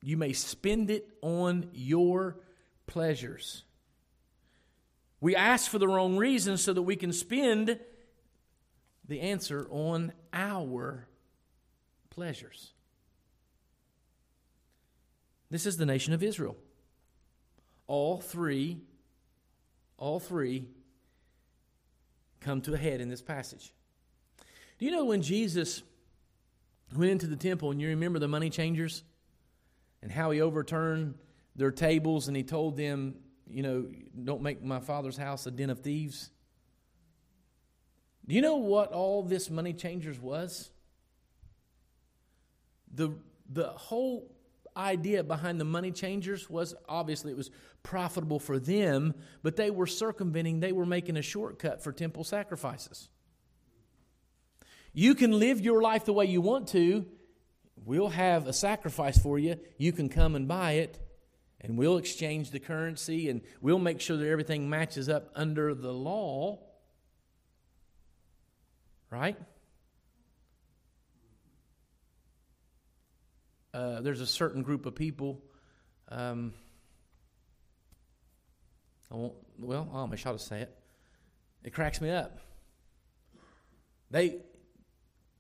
You 0.01 0.15
may 0.15 0.32
spend 0.32 0.91
it 0.91 1.10
on 1.22 1.68
your 1.74 2.38
pleasures. 2.88 3.65
We 5.20 5.36
ask 5.36 5.70
for 5.70 5.77
the 5.77 5.89
wrong 5.89 6.15
reasons 6.15 6.62
so 6.62 6.72
that 6.72 6.84
we 6.84 6.96
can 6.96 7.12
spend 7.12 7.77
the 9.06 9.20
answer 9.20 9.68
on 9.70 10.13
our 10.32 11.06
pleasures. 12.12 12.72
This 15.51 15.65
is 15.65 15.75
the 15.75 15.86
nation 15.86 16.13
of 16.13 16.24
Israel. 16.24 16.56
All 17.88 18.22
three, 18.22 18.77
all 19.98 20.22
three 20.22 20.70
come 22.39 22.62
to 22.62 22.74
a 22.74 22.77
head 22.77 23.01
in 23.01 23.10
this 23.10 23.22
passage. 23.22 23.74
Do 24.77 24.86
you 24.86 24.91
know 24.91 25.05
when 25.05 25.22
Jesus 25.22 25.84
went 26.96 27.12
into 27.12 27.27
the 27.27 27.36
temple 27.36 27.72
and 27.72 27.81
you 27.81 27.89
remember 27.89 28.19
the 28.19 28.27
money 28.27 28.50
changers 28.50 29.03
and 30.01 30.12
how 30.12 30.31
he 30.31 30.41
overturned 30.41 31.15
their 31.55 31.72
tables 31.72 32.27
and 32.27 32.38
he 32.38 32.43
told 32.43 32.77
them, 32.77 33.15
you 33.50 33.63
know, 33.63 33.88
don't 34.24 34.41
make 34.41 34.63
my 34.63 34.79
father's 34.79 35.17
house 35.17 35.46
a 35.46 35.51
den 35.51 35.69
of 35.69 35.79
thieves? 35.79 36.29
Do 38.27 38.36
you 38.36 38.41
know 38.41 38.58
what 38.58 38.91
all 38.91 39.24
this 39.24 39.50
money 39.50 39.74
changers 39.74 40.19
was? 40.19 40.69
The, 42.93 43.12
the 43.50 43.69
whole 43.69 44.31
idea 44.79 45.24
behind 45.24 45.59
the 45.59 45.65
money 45.65 45.91
changers 45.91 46.50
was 46.50 46.74
obviously 46.88 47.31
it 47.31 47.38
was 47.38 47.51
profitable 47.83 48.39
for 48.39 48.57
them, 48.57 49.13
but 49.43 49.55
they 49.55 49.69
were 49.69 49.88
circumventing, 49.88 50.59
they 50.59 50.71
were 50.71 50.86
making 50.86 51.17
a 51.17 51.21
shortcut 51.21 51.83
for 51.83 51.91
temple 51.91 52.24
sacrifices. 52.24 53.09
You 54.93 55.15
can 55.15 55.38
live 55.38 55.62
your 55.62 55.81
life 55.81 56.05
the 56.05 56.13
way 56.13 56.25
you 56.25 56.41
want 56.41 56.69
to. 56.69 57.05
We'll 57.86 58.09
have 58.09 58.48
a 58.48 58.53
sacrifice 58.53 59.17
for 59.17 59.38
you. 59.38 59.57
You 59.77 59.91
can 59.91 60.09
come 60.09 60.36
and 60.36 60.48
buy 60.48 60.74
it, 60.74 61.00
and 61.62 61.77
we'll 61.77 61.98
exchange 61.98 62.51
the 62.51 62.59
currency, 62.59 63.29
and 63.29 63.41
we'll 63.62 63.79
make 63.79 64.01
sure 64.01 64.17
that 64.17 64.27
everything 64.27 64.69
matches 64.69 65.07
up 65.07 65.29
under 65.36 65.74
the 65.74 65.93
law. 65.93 66.59
Right? 69.09 69.38
Uh, 73.79 74.01
there's 74.01 74.19
a 74.19 74.27
certain 74.27 74.62
group 74.62 74.86
of 74.86 74.93
people. 74.93 75.41
Um, 76.09 76.53
I 79.09 79.15
won't, 79.15 79.36
well, 79.57 79.89
I 79.93 80.00
almost 80.00 80.27
ought 80.27 80.33
to 80.33 80.39
say 80.39 80.59
it. 80.63 80.77
It 81.63 81.74
cracks 81.74 82.01
me 82.01 82.09
up. 82.09 82.39
They 84.12 84.41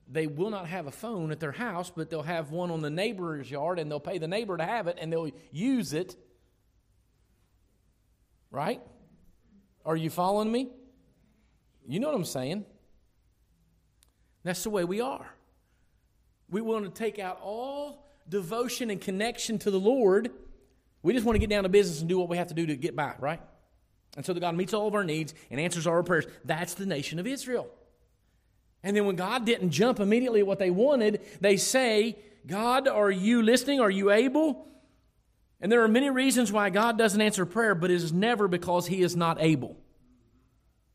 they 0.07 0.25
will 0.25 0.51
not 0.51 0.67
have 0.67 0.87
a 0.87 0.91
phone 0.91 1.31
at 1.31 1.41
their 1.41 1.51
house, 1.51 1.91
but 1.93 2.09
they'll 2.09 2.23
have 2.23 2.49
one 2.49 2.71
on 2.71 2.81
the 2.81 2.89
neighbor's 2.89 3.51
yard 3.51 3.77
and 3.77 3.91
they'll 3.91 3.99
pay 3.99 4.19
the 4.19 4.27
neighbor 4.27 4.55
to 4.55 4.63
have 4.63 4.87
it 4.87 4.97
and 5.01 5.11
they'll 5.11 5.31
use 5.51 5.91
it. 5.91 6.15
Right? 8.51 8.81
Are 9.85 9.97
you 9.97 10.09
following 10.09 10.49
me? 10.49 10.69
You 11.85 11.99
know 11.99 12.07
what 12.07 12.15
I'm 12.15 12.23
saying? 12.23 12.65
That's 14.43 14.63
the 14.63 14.69
way 14.69 14.85
we 14.85 15.01
are. 15.01 15.29
We 16.49 16.61
want 16.61 16.85
to 16.85 16.91
take 16.91 17.19
out 17.19 17.39
all 17.43 18.08
devotion 18.29 18.89
and 18.89 19.01
connection 19.01 19.59
to 19.59 19.71
the 19.71 19.79
Lord. 19.79 20.31
We 21.01 21.13
just 21.13 21.25
want 21.25 21.35
to 21.35 21.39
get 21.39 21.49
down 21.49 21.63
to 21.63 21.69
business 21.69 21.99
and 21.99 22.09
do 22.09 22.19
what 22.19 22.29
we 22.29 22.37
have 22.37 22.47
to 22.47 22.53
do 22.53 22.67
to 22.67 22.75
get 22.75 22.95
by, 22.95 23.15
right? 23.19 23.41
And 24.15 24.25
so 24.25 24.33
that 24.33 24.39
God 24.39 24.55
meets 24.55 24.73
all 24.73 24.87
of 24.87 24.95
our 24.95 25.03
needs 25.03 25.33
and 25.49 25.59
answers 25.59 25.87
our 25.87 26.03
prayers. 26.03 26.25
That's 26.45 26.73
the 26.73 26.85
nation 26.85 27.19
of 27.19 27.27
Israel. 27.27 27.69
And 28.83 28.95
then 28.95 29.05
when 29.05 29.15
God 29.15 29.45
didn't 29.45 29.71
jump 29.71 29.99
immediately 29.99 30.41
at 30.41 30.47
what 30.47 30.59
they 30.59 30.69
wanted, 30.69 31.21
they 31.41 31.57
say, 31.57 32.17
God, 32.47 32.87
are 32.87 33.11
you 33.11 33.41
listening? 33.41 33.79
Are 33.79 33.89
you 33.89 34.11
able? 34.11 34.67
And 35.61 35.71
there 35.71 35.83
are 35.83 35.89
many 35.89 36.09
reasons 36.09 36.51
why 36.51 36.69
God 36.69 36.97
doesn't 36.97 37.19
answer 37.19 37.45
prayer, 37.45 37.75
but 37.75 37.91
it 37.91 37.95
is 37.95 38.13
never 38.13 38.47
because 38.47 38.87
He 38.87 39.01
is 39.01 39.15
not 39.15 39.37
able. 39.41 39.75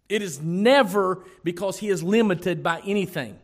It 0.08 0.22
is 0.22 0.40
never 0.40 1.24
because 1.42 1.78
He 1.78 1.90
is 1.90 2.02
limited 2.02 2.62
by 2.62 2.80
anything. 2.86 3.38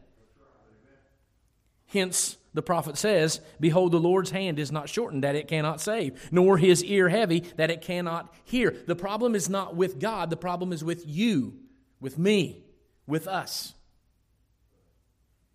Hence, 1.87 2.37
the 2.53 2.63
prophet 2.63 2.99
says, 2.99 3.41
Behold, 3.61 3.93
the 3.93 4.01
Lord's 4.01 4.31
hand 4.31 4.59
is 4.59 4.73
not 4.73 4.89
shortened 4.89 5.23
that 5.23 5.37
it 5.37 5.47
cannot 5.47 5.81
save, 5.81 6.29
nor 6.33 6.59
his 6.59 6.83
ear 6.83 7.09
heavy 7.09 7.41
that 7.57 7.71
it 7.71 7.81
cannot 7.81 8.33
hear. 8.45 8.75
The 8.87 8.97
problem 8.97 9.35
is 9.35 9.49
not 9.49 9.77
with 9.77 10.01
God, 10.01 10.31
the 10.31 10.37
problem 10.37 10.73
is 10.73 10.83
with 10.83 11.07
you, 11.07 11.55
with 12.01 12.19
me, 12.19 12.65
with 13.07 13.29
us. 13.29 13.75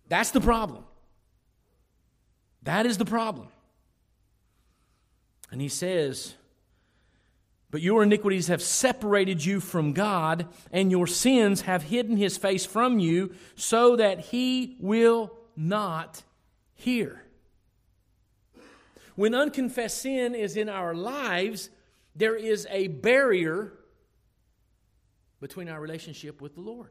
That's 0.08 0.30
the 0.30 0.40
problem. 0.40 0.84
That 2.62 2.86
is 2.86 2.96
the 2.96 3.04
problem. 3.04 3.48
And 5.50 5.60
he 5.60 5.68
says, 5.68 6.34
But 7.70 7.82
your 7.82 8.02
iniquities 8.02 8.48
have 8.48 8.62
separated 8.62 9.44
you 9.44 9.60
from 9.60 9.92
God, 9.92 10.46
and 10.72 10.90
your 10.90 11.06
sins 11.06 11.62
have 11.62 11.82
hidden 11.82 12.16
his 12.16 12.38
face 12.38 12.64
from 12.64 12.98
you, 12.98 13.34
so 13.54 13.96
that 13.96 14.20
he 14.20 14.76
will 14.80 15.30
not 15.56 16.22
hear. 16.76 17.22
When 19.16 19.34
unconfessed 19.34 19.98
sin 19.98 20.34
is 20.34 20.56
in 20.56 20.68
our 20.68 20.94
lives, 20.94 21.70
there 22.14 22.36
is 22.36 22.66
a 22.70 22.88
barrier 22.88 23.72
between 25.40 25.68
our 25.68 25.80
relationship 25.80 26.40
with 26.40 26.54
the 26.54 26.60
Lord. 26.60 26.90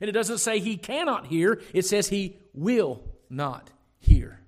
And 0.00 0.08
it 0.08 0.12
doesn't 0.12 0.38
say 0.38 0.58
he 0.58 0.76
cannot 0.76 1.26
hear, 1.26 1.60
it 1.74 1.84
says 1.84 2.08
he 2.08 2.38
will 2.54 3.02
not 3.28 3.70
hear. 3.98 4.40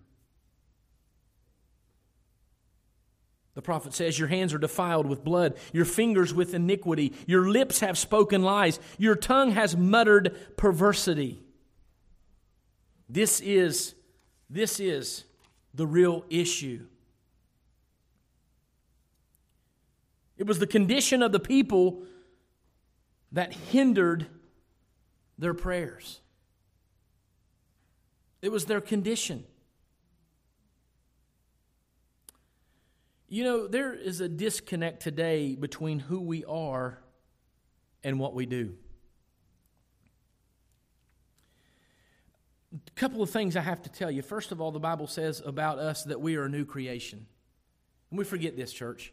The 3.55 3.63
prophet 3.63 3.93
says, 3.93 4.19
Your 4.19 4.29
hands 4.29 4.55
are 4.55 4.59
defiled 4.59 5.07
with 5.07 5.25
blood, 5.25 5.57
your 5.73 5.85
fingers 5.85 6.33
with 6.33 6.55
iniquity, 6.55 7.13
your 7.27 7.51
lips 7.51 7.81
have 7.81 7.99
spoken 7.99 8.43
lies, 8.43 8.81
your 8.99 9.15
tongue 9.15 9.51
has 9.53 9.77
muttered 9.77 10.57
perversity. 10.57 11.43
This 13.13 13.41
is, 13.41 13.95
this 14.49 14.81
is 14.81 15.25
the 15.75 15.87
real 15.87 16.25
issue. 16.31 16.87
It 20.39 20.47
was 20.47 20.59
the 20.59 20.67
condition 20.67 21.23
of 21.23 21.31
the 21.31 21.39
people 21.39 22.05
that 23.31 23.53
hindered 23.53 24.29
their 25.39 25.53
prayers. 25.53 26.23
It 28.41 28.51
was 28.51 28.65
their 28.65 28.81
condition. 28.81 29.45
You 33.29 33.45
know, 33.45 33.67
there 33.67 33.93
is 33.93 34.23
a 34.23 34.29
disconnect 34.29 35.03
today 35.03 35.55
between 35.55 35.99
who 35.99 36.19
we 36.19 36.47
are 36.47 36.99
and 38.03 38.19
what 38.19 38.33
we 38.33 38.47
do. 38.47 38.75
A 42.75 42.91
couple 43.03 43.21
of 43.21 43.31
things 43.31 43.57
I 43.57 43.63
have 43.63 43.83
to 43.83 43.91
tell 43.91 44.13
you. 44.13 44.23
First 44.23 44.53
of 44.53 44.61
all, 44.61 44.71
the 44.71 44.79
Bible 44.79 45.09
says 45.09 45.43
about 45.45 45.81
us 45.81 46.05
that 46.05 46.21
we 46.21 46.37
are 46.37 46.45
a 46.45 46.49
new 46.49 46.65
creation. 46.65 47.27
And 48.11 48.17
we 48.17 48.25
forget 48.25 48.57
this, 48.57 48.73
church. 48.73 49.13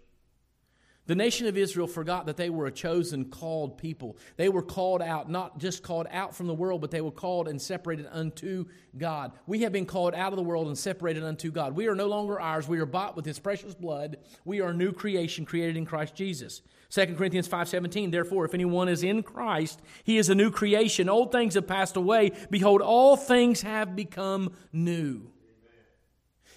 The 1.10 1.16
nation 1.16 1.48
of 1.48 1.58
Israel 1.58 1.88
forgot 1.88 2.28
that 2.28 2.38
they 2.38 2.52
were 2.52 2.68
a 2.68 2.72
chosen, 2.72 3.26
called 3.26 3.80
people. 3.80 4.16
They 4.38 4.48
were 4.48 4.62
called 4.62 5.02
out, 5.02 5.28
not 5.28 5.58
just 5.58 5.82
called 5.82 6.06
out 6.12 6.36
from 6.36 6.46
the 6.46 6.54
world, 6.54 6.82
but 6.82 6.92
they 6.92 7.02
were 7.02 7.10
called 7.10 7.48
and 7.48 7.60
separated 7.60 8.06
unto 8.12 8.66
God. 8.96 9.32
We 9.48 9.62
have 9.62 9.72
been 9.72 9.88
called 9.88 10.14
out 10.14 10.34
of 10.34 10.38
the 10.38 10.44
world 10.44 10.68
and 10.68 10.78
separated 10.78 11.24
unto 11.24 11.50
God. 11.50 11.76
We 11.76 11.88
are 11.88 11.96
no 11.96 12.06
longer 12.06 12.40
ours. 12.40 12.68
We 12.68 12.80
are 12.80 12.86
bought 12.86 13.16
with 13.16 13.26
his 13.26 13.40
precious 13.40 13.74
blood. 13.74 14.18
We 14.46 14.62
are 14.62 14.70
a 14.70 14.74
new 14.74 14.92
creation 14.92 15.46
created 15.46 15.78
in 15.78 15.86
Christ 15.88 16.14
Jesus. 16.14 16.62
2 16.92 17.16
Corinthians 17.16 17.48
5:17 17.48 18.12
Therefore 18.12 18.46
if 18.46 18.54
anyone 18.54 18.88
is 18.88 19.02
in 19.02 19.24
Christ 19.24 19.82
he 20.04 20.20
is 20.20 20.30
a 20.30 20.36
new 20.36 20.52
creation 20.52 21.10
old 21.10 21.32
things 21.32 21.56
have 21.56 21.66
passed 21.66 21.96
away 21.96 22.34
behold 22.52 22.82
all 22.82 23.18
things 23.18 23.64
have 23.64 23.96
become 23.96 24.54
new. 24.72 25.32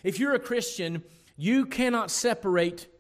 If 0.05 0.21
you're 0.21 0.35
a 0.35 0.39
Christian 0.39 1.05
you 1.39 1.65
cannot 1.65 2.11
separate 2.11 2.92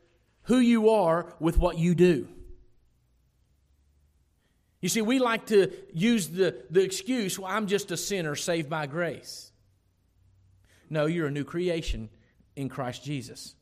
who 0.44 0.58
you 0.58 0.90
are 0.90 1.32
with 1.38 1.58
what 1.58 1.78
you 1.78 1.94
do. 1.94 2.28
You 4.80 4.88
see, 4.88 5.00
we 5.00 5.20
like 5.20 5.46
to 5.46 5.72
use 5.92 6.28
the, 6.28 6.56
the 6.70 6.82
excuse, 6.82 7.38
well, 7.38 7.50
I'm 7.50 7.68
just 7.68 7.92
a 7.92 7.96
sinner 7.96 8.34
saved 8.34 8.68
by 8.68 8.86
grace. 8.86 9.52
No, 10.90 11.06
you're 11.06 11.28
a 11.28 11.30
new 11.30 11.44
creation 11.44 12.10
in 12.56 12.68
Christ 12.68 13.04
Jesus. 13.04 13.54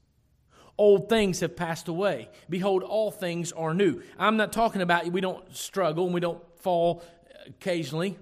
Old 0.78 1.10
things 1.10 1.40
have 1.40 1.56
passed 1.56 1.88
away. 1.88 2.30
Behold, 2.48 2.82
all 2.82 3.10
things 3.10 3.52
are 3.52 3.74
new. 3.74 4.02
I'm 4.18 4.38
not 4.38 4.50
talking 4.50 4.80
about 4.80 5.06
we 5.12 5.20
don't 5.20 5.54
struggle 5.54 6.06
and 6.06 6.14
we 6.14 6.20
don't 6.20 6.42
fall 6.60 7.04
occasionally. 7.46 8.18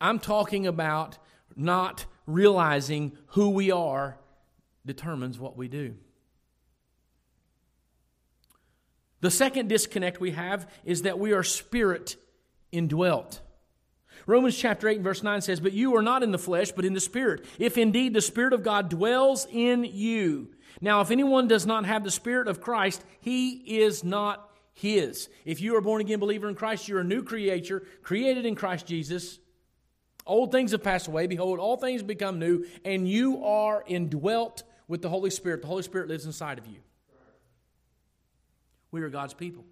I'm 0.00 0.20
talking 0.20 0.68
about 0.68 1.18
not 1.56 2.06
realizing 2.26 3.18
who 3.28 3.50
we 3.50 3.72
are 3.72 4.16
determines 4.86 5.40
what 5.40 5.56
we 5.56 5.66
do. 5.66 5.96
The 9.20 9.30
second 9.30 9.68
disconnect 9.68 10.20
we 10.20 10.32
have 10.32 10.70
is 10.84 11.02
that 11.02 11.18
we 11.18 11.32
are 11.32 11.42
spirit 11.42 12.16
indwelt. 12.72 13.40
Romans 14.26 14.56
chapter 14.56 14.88
8 14.88 14.96
and 14.96 15.04
verse 15.04 15.22
9 15.22 15.40
says, 15.40 15.58
But 15.58 15.72
you 15.72 15.96
are 15.96 16.02
not 16.02 16.22
in 16.22 16.32
the 16.32 16.38
flesh, 16.38 16.70
but 16.70 16.84
in 16.84 16.92
the 16.92 17.00
Spirit, 17.00 17.46
if 17.58 17.78
indeed 17.78 18.12
the 18.12 18.20
Spirit 18.20 18.52
of 18.52 18.62
God 18.62 18.90
dwells 18.90 19.46
in 19.50 19.84
you. 19.84 20.50
Now, 20.82 21.00
if 21.00 21.10
anyone 21.10 21.48
does 21.48 21.64
not 21.64 21.86
have 21.86 22.04
the 22.04 22.10
Spirit 22.10 22.46
of 22.46 22.60
Christ, 22.60 23.02
he 23.20 23.78
is 23.80 24.04
not 24.04 24.50
his. 24.74 25.30
If 25.46 25.62
you 25.62 25.76
are 25.76 25.80
born 25.80 26.02
again 26.02 26.20
believer 26.20 26.46
in 26.46 26.54
Christ, 26.54 26.88
you're 26.88 27.00
a 27.00 27.04
new 27.04 27.22
creature, 27.22 27.84
created 28.02 28.44
in 28.44 28.54
Christ 28.54 28.86
Jesus. 28.86 29.38
Old 30.26 30.52
things 30.52 30.72
have 30.72 30.84
passed 30.84 31.08
away. 31.08 31.26
Behold, 31.26 31.58
all 31.58 31.78
things 31.78 32.02
become 32.02 32.38
new, 32.38 32.66
and 32.84 33.08
you 33.08 33.42
are 33.44 33.82
indwelt 33.86 34.62
with 34.88 35.00
the 35.00 35.08
Holy 35.08 35.30
Spirit. 35.30 35.62
The 35.62 35.68
Holy 35.68 35.82
Spirit 35.82 36.08
lives 36.08 36.26
inside 36.26 36.58
of 36.58 36.66
you. 36.66 36.80
We 38.90 39.02
are 39.02 39.08
God's 39.08 39.34
people. 39.34 39.64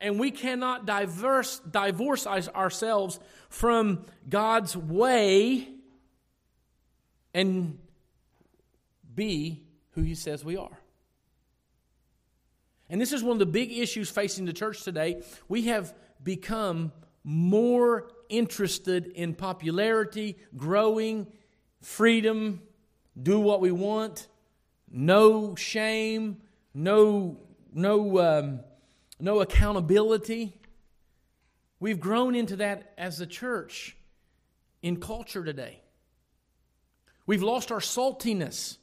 And 0.00 0.18
we 0.18 0.30
cannot 0.32 0.84
diverse, 0.84 1.60
divorce 1.60 2.26
ourselves 2.26 3.20
from 3.48 4.04
God's 4.28 4.76
way 4.76 5.68
and 7.32 7.78
be 9.14 9.62
who 9.92 10.02
He 10.02 10.14
says 10.14 10.44
we 10.44 10.56
are. 10.56 10.78
And 12.90 13.00
this 13.00 13.12
is 13.12 13.22
one 13.22 13.32
of 13.34 13.38
the 13.38 13.46
big 13.46 13.72
issues 13.72 14.10
facing 14.10 14.44
the 14.44 14.52
church 14.52 14.82
today. 14.82 15.22
We 15.48 15.62
have 15.62 15.94
become 16.22 16.92
more 17.24 18.08
interested 18.28 19.06
in 19.06 19.34
popularity, 19.34 20.36
growing, 20.56 21.26
freedom, 21.80 22.60
do 23.20 23.38
what 23.38 23.60
we 23.60 23.70
want, 23.70 24.26
no 24.90 25.54
shame, 25.54 26.38
no, 26.74 27.38
no, 27.72 28.18
um, 28.18 28.60
no 29.20 29.40
accountability. 29.40 30.60
We've 31.80 32.00
grown 32.00 32.34
into 32.34 32.56
that 32.56 32.92
as 32.96 33.20
a 33.20 33.26
church 33.26 33.96
in 34.82 35.00
culture 35.00 35.44
today. 35.44 35.80
We've 37.26 37.42
lost 37.42 37.70
our 37.72 37.80
saltiness. 37.80 38.78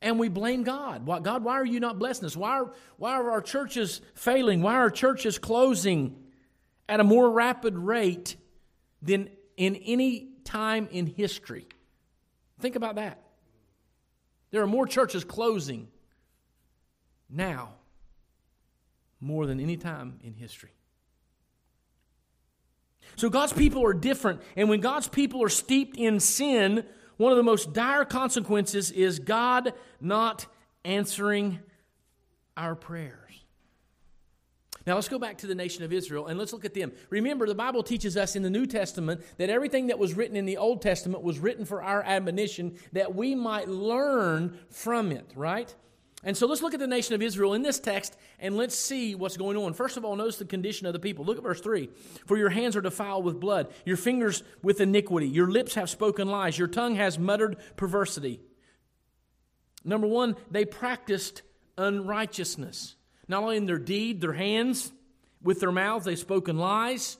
And 0.00 0.18
we 0.18 0.28
blame 0.28 0.64
God. 0.64 1.06
Why, 1.06 1.20
God, 1.20 1.42
why 1.44 1.54
are 1.54 1.64
you 1.64 1.80
not 1.80 1.98
blessing 1.98 2.26
us? 2.26 2.36
Why 2.36 2.50
are, 2.50 2.72
why 2.98 3.12
are 3.12 3.30
our 3.30 3.40
churches 3.40 4.02
failing? 4.14 4.60
Why 4.60 4.74
are 4.74 4.90
churches 4.90 5.38
closing 5.38 6.16
at 6.86 7.00
a 7.00 7.04
more 7.04 7.30
rapid 7.30 7.78
rate 7.78 8.36
than 9.00 9.30
in 9.56 9.76
any 9.76 10.28
time 10.44 10.88
in 10.90 11.06
history? 11.06 11.66
Think 12.60 12.76
about 12.76 12.96
that. 12.96 13.22
There 14.50 14.62
are 14.62 14.66
more 14.66 14.86
churches 14.86 15.24
closing 15.24 15.88
now 17.28 17.70
more 19.20 19.46
than 19.46 19.60
any 19.60 19.76
time 19.76 20.18
in 20.22 20.34
history. 20.34 20.70
So 23.16 23.30
God's 23.30 23.52
people 23.52 23.84
are 23.84 23.94
different, 23.94 24.40
and 24.56 24.68
when 24.68 24.80
God's 24.80 25.08
people 25.08 25.42
are 25.42 25.48
steeped 25.48 25.96
in 25.96 26.20
sin, 26.20 26.84
one 27.16 27.32
of 27.32 27.36
the 27.36 27.44
most 27.44 27.72
dire 27.72 28.04
consequences 28.04 28.90
is 28.90 29.18
God 29.18 29.72
not 30.00 30.46
answering 30.84 31.60
our 32.56 32.74
prayers. 32.74 33.20
Now 34.86 34.96
let's 34.96 35.08
go 35.08 35.18
back 35.18 35.38
to 35.38 35.46
the 35.46 35.54
nation 35.54 35.82
of 35.82 35.92
Israel 35.92 36.26
and 36.26 36.38
let's 36.38 36.52
look 36.52 36.66
at 36.66 36.74
them. 36.74 36.92
Remember, 37.08 37.46
the 37.46 37.54
Bible 37.54 37.82
teaches 37.82 38.16
us 38.18 38.36
in 38.36 38.42
the 38.42 38.50
New 38.50 38.66
Testament 38.66 39.22
that 39.38 39.48
everything 39.48 39.86
that 39.86 39.98
was 39.98 40.12
written 40.12 40.36
in 40.36 40.44
the 40.44 40.58
Old 40.58 40.82
Testament 40.82 41.22
was 41.22 41.38
written 41.38 41.64
for 41.64 41.82
our 41.82 42.02
admonition 42.02 42.78
that 42.92 43.14
we 43.14 43.34
might 43.34 43.68
learn 43.68 44.58
from 44.70 45.10
it, 45.10 45.30
right? 45.34 45.74
And 46.24 46.36
so 46.36 46.46
let's 46.46 46.62
look 46.62 46.72
at 46.74 46.80
the 46.80 46.86
nation 46.86 47.14
of 47.14 47.22
Israel 47.22 47.52
in 47.52 47.62
this 47.62 47.78
text 47.78 48.16
and 48.38 48.56
let's 48.56 48.74
see 48.74 49.14
what's 49.14 49.36
going 49.36 49.56
on. 49.58 49.74
First 49.74 49.98
of 49.98 50.04
all, 50.04 50.16
notice 50.16 50.38
the 50.38 50.46
condition 50.46 50.86
of 50.86 50.94
the 50.94 50.98
people. 50.98 51.24
Look 51.24 51.36
at 51.36 51.42
verse 51.42 51.60
3. 51.60 51.90
For 52.26 52.38
your 52.38 52.48
hands 52.48 52.76
are 52.76 52.80
defiled 52.80 53.24
with 53.24 53.38
blood, 53.38 53.72
your 53.84 53.98
fingers 53.98 54.42
with 54.62 54.80
iniquity, 54.80 55.28
your 55.28 55.50
lips 55.50 55.74
have 55.74 55.90
spoken 55.90 56.28
lies, 56.28 56.58
your 56.58 56.68
tongue 56.68 56.96
has 56.96 57.18
muttered 57.18 57.58
perversity. 57.76 58.40
Number 59.84 60.06
one, 60.06 60.36
they 60.50 60.64
practiced 60.64 61.42
unrighteousness. 61.76 62.96
Not 63.28 63.42
only 63.42 63.58
in 63.58 63.66
their 63.66 63.78
deed, 63.78 64.20
their 64.20 64.32
hands, 64.32 64.92
with 65.42 65.60
their 65.60 65.72
mouths, 65.72 66.06
they've 66.06 66.18
spoken 66.18 66.56
lies, 66.56 67.18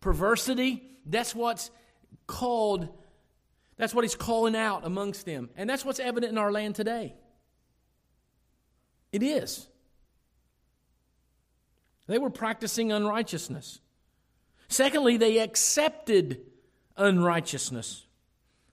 perversity. 0.00 0.82
That's 1.06 1.34
what's 1.34 1.70
called, 2.26 2.88
that's 3.76 3.94
what 3.94 4.04
he's 4.04 4.16
calling 4.16 4.56
out 4.56 4.84
amongst 4.84 5.24
them. 5.24 5.50
And 5.56 5.70
that's 5.70 5.84
what's 5.84 6.00
evident 6.00 6.32
in 6.32 6.38
our 6.38 6.50
land 6.50 6.74
today. 6.74 7.14
It 9.12 9.22
is. 9.22 9.66
They 12.06 12.18
were 12.18 12.30
practicing 12.30 12.92
unrighteousness. 12.92 13.80
Secondly, 14.68 15.16
they 15.16 15.38
accepted 15.38 16.40
unrighteousness. 16.96 18.06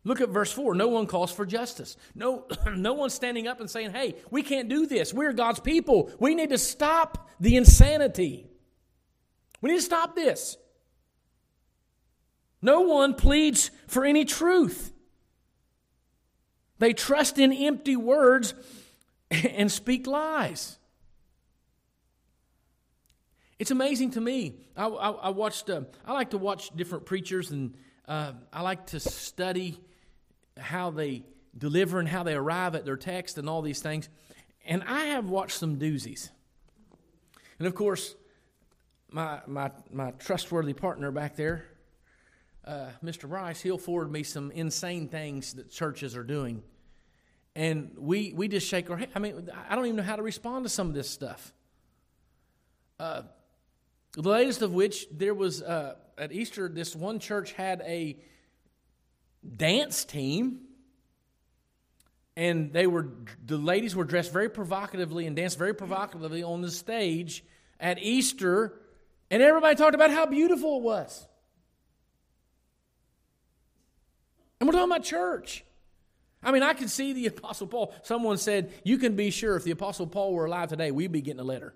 Look 0.04 0.22
at 0.22 0.30
verse 0.30 0.52
4. 0.52 0.76
No 0.76 0.88
one 0.88 1.08
calls 1.08 1.32
for 1.32 1.46
justice. 1.46 1.98
No, 2.14 2.46
no 2.76 2.94
one's 2.94 3.14
standing 3.14 3.48
up 3.48 3.60
and 3.60 3.70
saying, 3.70 3.92
hey, 3.92 4.16
we 4.32 4.44
can't 4.44 4.70
do 4.70 4.86
this. 4.86 5.14
We're 5.14 5.34
God's 5.34 5.60
people. 5.60 6.12
We 6.20 6.36
need 6.36 6.50
to 6.50 6.58
stop 6.58 7.30
the 7.40 7.56
insanity. 7.56 8.48
We 9.62 9.72
need 9.72 9.78
to 9.78 9.82
stop 9.82 10.16
this. 10.16 10.58
No 12.62 12.82
one 12.82 13.14
pleads 13.14 13.72
for 13.88 14.06
any 14.06 14.26
truth. 14.26 14.94
They 16.80 16.94
trust 16.94 17.38
in 17.38 17.54
empty 17.54 17.96
words 17.96 18.54
and 19.56 19.72
speak 19.72 20.08
lies. 20.08 20.78
It's 23.60 23.72
amazing 23.72 24.12
to 24.12 24.22
me. 24.22 24.56
I, 24.76 24.88
I, 24.88 25.10
I 25.12 25.30
watched. 25.30 25.70
Uh, 25.70 25.82
I 26.06 26.14
like 26.14 26.32
to 26.32 26.38
watch 26.38 26.76
different 26.76 27.06
preachers, 27.06 27.52
and 27.52 27.76
uh, 28.08 28.34
I 28.52 28.62
like 28.62 28.88
to 28.88 29.00
study 29.00 29.80
how 30.58 30.92
they 30.92 31.24
deliver 31.58 32.00
and 32.00 32.08
how 32.08 32.24
they 32.24 32.34
arrive 32.34 32.76
at 32.76 32.86
their 32.86 32.98
text 32.98 33.38
and 33.38 33.50
all 33.50 33.62
these 33.62 33.82
things. 33.82 34.10
And 34.66 34.84
I 34.84 35.06
have 35.06 35.30
watched 35.30 35.58
some 35.58 35.78
doozies. 35.78 36.30
And 37.60 37.68
of 37.68 37.76
course, 37.76 38.16
my 39.12 39.40
my 39.48 39.72
my 39.92 40.12
trustworthy 40.12 40.74
partner 40.74 41.12
back 41.12 41.36
there, 41.36 41.66
uh, 42.66 42.88
Mr. 43.04 43.30
Rice, 43.30 43.62
he'll 43.62 43.78
forward 43.78 44.12
me 44.12 44.24
some 44.24 44.52
insane 44.52 45.08
things 45.08 45.54
that 45.54 45.72
churches 45.72 46.16
are 46.16 46.24
doing, 46.24 46.64
and 47.56 47.92
we 47.98 48.34
we 48.34 48.48
just 48.48 48.68
shake 48.68 48.90
our 48.90 48.98
head. 48.98 49.10
I 49.16 49.20
mean, 49.20 49.50
I 49.70 49.76
don't 49.76 49.86
even 49.86 49.98
know 49.98 50.04
how 50.04 50.16
to 50.16 50.24
respond 50.24 50.66
to 50.66 50.70
some 50.70 50.88
of 50.88 50.94
this 50.94 51.10
stuff. 51.10 51.54
Uh, 53.00 53.24
the 54.14 54.30
latest 54.30 54.62
of 54.62 54.74
which, 54.74 55.08
there 55.12 55.34
was 55.34 55.62
uh, 55.62 55.96
at 56.18 56.32
Easter, 56.32 56.70
this 56.70 56.96
one 56.96 57.20
church 57.20 57.54
had 57.54 57.82
a 57.86 58.18
dance 59.56 60.06
team. 60.06 60.60
And 62.36 62.74
they 62.74 62.88
were 62.88 63.10
the 63.46 63.58
ladies 63.58 63.96
were 63.96 64.06
dressed 64.06 64.34
very 64.34 64.50
provocatively 64.50 65.28
and 65.28 65.36
danced 65.36 65.58
very 65.58 65.76
provocatively 65.76 66.42
on 66.42 66.62
the 66.62 66.72
stage 66.72 67.44
at 67.80 68.00
Easter, 68.02 68.74
and 69.30 69.44
everybody 69.44 69.76
talked 69.76 69.94
about 69.94 70.10
how 70.10 70.26
beautiful 70.26 70.78
it 70.78 70.84
was. 70.84 71.28
And 74.60 74.68
we're 74.68 74.74
talking 74.74 74.92
about 74.92 75.04
church. 75.04 75.64
I 76.44 76.52
mean, 76.52 76.64
I 76.64 76.74
can 76.74 76.88
see 76.88 77.14
the 77.14 77.28
Apostle 77.28 77.68
Paul. 77.68 77.94
Someone 78.04 78.38
said, 78.38 78.74
You 78.84 78.98
can 78.98 79.16
be 79.16 79.30
sure 79.30 79.56
if 79.56 79.64
the 79.64 79.72
Apostle 79.72 80.08
Paul 80.08 80.34
were 80.34 80.46
alive 80.46 80.70
today, 80.70 80.92
we'd 80.92 81.12
be 81.12 81.22
getting 81.22 81.40
a 81.40 81.46
letter 81.46 81.74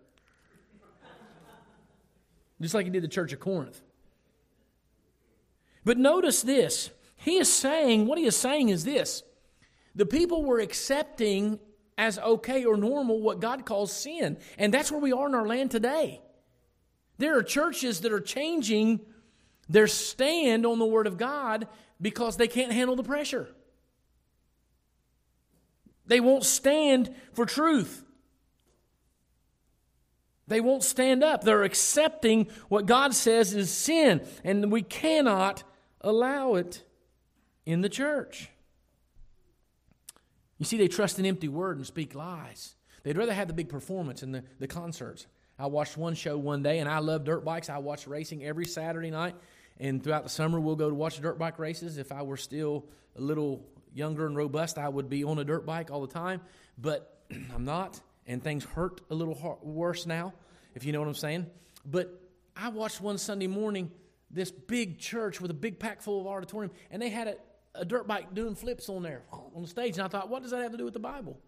just 2.62 2.73
like 2.73 2.86
he 2.86 2.91
did 2.91 3.03
the 3.03 3.08
church 3.08 3.34
of 3.34 3.39
Corinth. 3.39 3.82
But 5.86 5.97
notice 5.97 6.41
this. 6.41 6.89
He 7.15 7.38
is 7.38 7.51
saying, 7.51 8.06
what 8.06 8.17
he 8.17 8.25
is 8.25 8.36
saying 8.36 8.69
is 8.69 8.84
this 8.84 9.23
the 9.95 10.06
people 10.06 10.43
were 10.43 10.60
accepting 10.60 11.60
as 11.97 12.19
okay 12.19 12.65
or 12.65 12.77
normal 12.77 13.19
what 13.21 13.39
God 13.39 13.65
calls 13.65 13.91
sin. 13.91 14.38
And 14.58 14.73
that's 14.73 14.91
where 14.91 15.01
we 15.01 15.12
are 15.12 15.27
in 15.27 15.34
our 15.34 15.47
land 15.47 15.71
today. 15.71 16.21
There 17.17 17.38
are 17.38 17.43
churches 17.43 18.01
that 18.01 18.12
are 18.12 18.19
changing 18.19 18.99
their 19.67 19.88
stand 19.88 20.65
on 20.65 20.77
the 20.77 20.86
Word 20.86 21.08
of 21.08 21.17
God 21.17 21.67
because 21.99 22.38
they 22.38 22.47
can't 22.47 22.71
handle 22.71 22.95
the 22.95 23.03
pressure. 23.03 23.49
They 26.08 26.20
won't 26.20 26.43
stand 26.43 27.13
for 27.34 27.46
truth. 27.46 28.04
They 30.48 30.62
won't 30.62 30.84
stand 30.84 31.24
up. 31.24 31.43
They're 31.43 31.63
accepting 31.63 32.48
what 32.70 32.86
God 32.86 33.13
says 33.13 33.54
is 33.54 33.70
sin, 33.70 34.26
and 34.43 34.72
we 34.72 34.82
cannot 34.82 35.63
allow 36.02 36.56
it 36.56 36.84
in 37.65 37.82
the 37.82 37.89
church. 37.89 38.50
You 40.58 40.65
see, 40.65 40.78
they 40.78 40.88
trust 40.88 41.20
an 41.20 41.26
empty 41.26 41.50
word 41.50 41.78
and 41.78 41.86
speak 41.86 42.15
lies. 42.15 42.76
They'd 43.04 43.17
rather 43.17 43.34
have 43.34 43.48
the 43.48 43.54
big 43.54 43.70
performance 43.70 44.24
in 44.24 44.32
the, 44.32 44.43
the 44.60 44.67
concerts. 44.67 45.28
I 45.60 45.67
watched 45.67 45.98
one 45.98 46.15
show 46.15 46.38
one 46.38 46.63
day, 46.63 46.80
and 46.80 46.89
I 46.89 47.00
love 47.00 47.26
dirt 47.26 47.43
bikes. 47.43 47.70
I 47.70 47.78
watch 47.80 48.08
racing 48.08 48.43
every 48.43 48.65
Saturday 48.65 49.12
night, 49.12 49.36
and 49.80 50.02
throughout 50.02 50.24
the 50.24 50.30
summer, 50.30 50.60
we'll 50.60 50.76
go 50.76 50.89
to 50.89 50.96
watch 50.96 51.20
dirt 51.20 51.38
bike 51.38 51.60
races. 51.60 51.98
If 51.98 52.12
I 52.12 52.22
were 52.22 52.38
still 52.38 52.86
a 53.17 53.22
little 53.22 53.65
younger 53.97 54.27
and 54.27 54.36
robust, 54.36 54.77
I 54.77 54.88
would 54.88 55.10
be 55.10 55.23
on 55.23 55.39
a 55.39 55.43
dirt 55.43 55.65
bike 55.65 55.91
all 55.91 56.01
the 56.01 56.13
time, 56.13 56.41
but 56.77 57.23
I'm 57.53 57.65
not 57.65 57.99
and 58.27 58.43
things 58.43 58.63
hurt 58.65 59.01
a 59.10 59.15
little 59.15 59.60
worse 59.63 60.05
now, 60.05 60.33
if 60.75 60.83
you 60.83 60.91
know 60.91 60.99
what 60.99 61.07
I'm 61.07 61.15
saying. 61.15 61.47
But 61.86 62.21
I 62.55 62.69
watched 62.69 63.01
one 63.01 63.17
Sunday 63.17 63.47
morning 63.47 63.91
this 64.29 64.51
big 64.51 64.99
church 64.99 65.39
with 65.39 65.49
a 65.49 65.53
big 65.53 65.79
pack 65.79 66.01
full 66.01 66.19
of 66.19 66.27
auditorium, 66.27 66.71
and 66.91 67.01
they 67.01 67.10
had 67.10 67.27
a, 67.29 67.36
a 67.73 67.86
dirt 67.86 68.05
bike 68.05 68.33
doing 68.33 68.53
flips 68.53 68.89
on 68.89 69.01
there 69.01 69.23
on 69.55 69.62
the 69.62 69.67
stage. 69.67 69.97
And 69.97 70.03
I 70.03 70.10
thought, 70.10 70.29
what 70.29 70.41
does 70.41 70.51
that 70.51 70.62
have 70.62 70.71
to 70.73 70.77
do 70.77 70.86
with 70.86 70.93
the 70.93 70.99
Bible? 70.99 71.39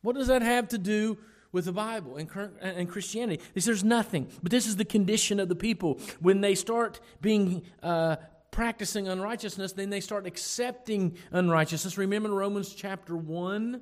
What 0.00 0.16
does 0.16 0.28
that 0.28 0.42
have 0.42 0.68
to 0.68 0.78
do 0.78 1.18
with 1.52 1.66
the 1.66 1.72
Bible 1.72 2.16
and, 2.16 2.30
and 2.60 2.88
Christianity? 2.88 3.42
This, 3.54 3.64
there's 3.66 3.84
nothing. 3.84 4.28
But 4.42 4.50
this 4.50 4.66
is 4.66 4.76
the 4.76 4.84
condition 4.84 5.40
of 5.40 5.48
the 5.48 5.56
people. 5.56 6.00
When 6.20 6.40
they 6.40 6.54
start 6.54 7.00
being 7.20 7.62
uh, 7.82 8.16
practicing 8.56 9.06
unrighteousness, 9.06 9.72
then 9.72 9.90
they 9.90 10.00
start 10.00 10.26
accepting 10.26 11.16
unrighteousness. 11.30 11.96
Remember 11.96 12.30
Romans 12.30 12.74
chapter 12.74 13.16
1? 13.16 13.80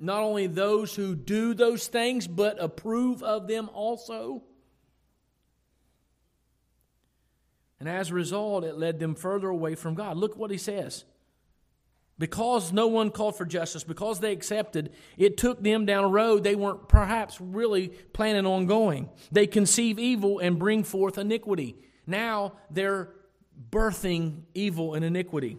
not 0.00 0.22
only 0.22 0.46
those 0.46 0.94
who 0.94 1.14
do 1.14 1.52
those 1.52 1.86
things, 1.86 2.26
but 2.26 2.56
approve 2.60 3.22
of 3.22 3.46
them 3.46 3.68
also. 3.74 4.42
And 7.78 7.88
as 7.88 8.10
a 8.10 8.14
result, 8.14 8.64
it 8.64 8.78
led 8.78 8.98
them 8.98 9.14
further 9.14 9.48
away 9.48 9.74
from 9.74 9.94
God. 9.94 10.16
Look 10.16 10.36
what 10.36 10.50
he 10.50 10.56
says. 10.56 11.04
Because 12.18 12.72
no 12.72 12.86
one 12.86 13.10
called 13.10 13.36
for 13.36 13.46
justice, 13.46 13.84
because 13.84 14.20
they 14.20 14.32
accepted, 14.32 14.92
it 15.16 15.36
took 15.36 15.62
them 15.62 15.86
down 15.86 16.04
a 16.04 16.08
road 16.08 16.44
they 16.44 16.54
weren't 16.54 16.88
perhaps 16.88 17.40
really 17.40 17.88
planning 17.88 18.46
on 18.46 18.66
going. 18.66 19.08
They 19.30 19.46
conceive 19.46 19.98
evil 19.98 20.38
and 20.38 20.58
bring 20.58 20.82
forth 20.82 21.18
iniquity. 21.18 21.76
Now 22.06 22.54
they're 22.70 23.10
birthing 23.70 24.42
evil 24.54 24.94
and 24.94 25.04
iniquity. 25.04 25.58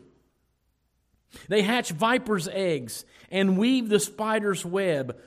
They 1.47 1.61
hatch 1.61 1.91
viper's 1.91 2.47
eggs 2.47 3.05
and 3.29 3.57
weave 3.57 3.89
the 3.89 3.99
spider's 3.99 4.65
web. 4.65 5.19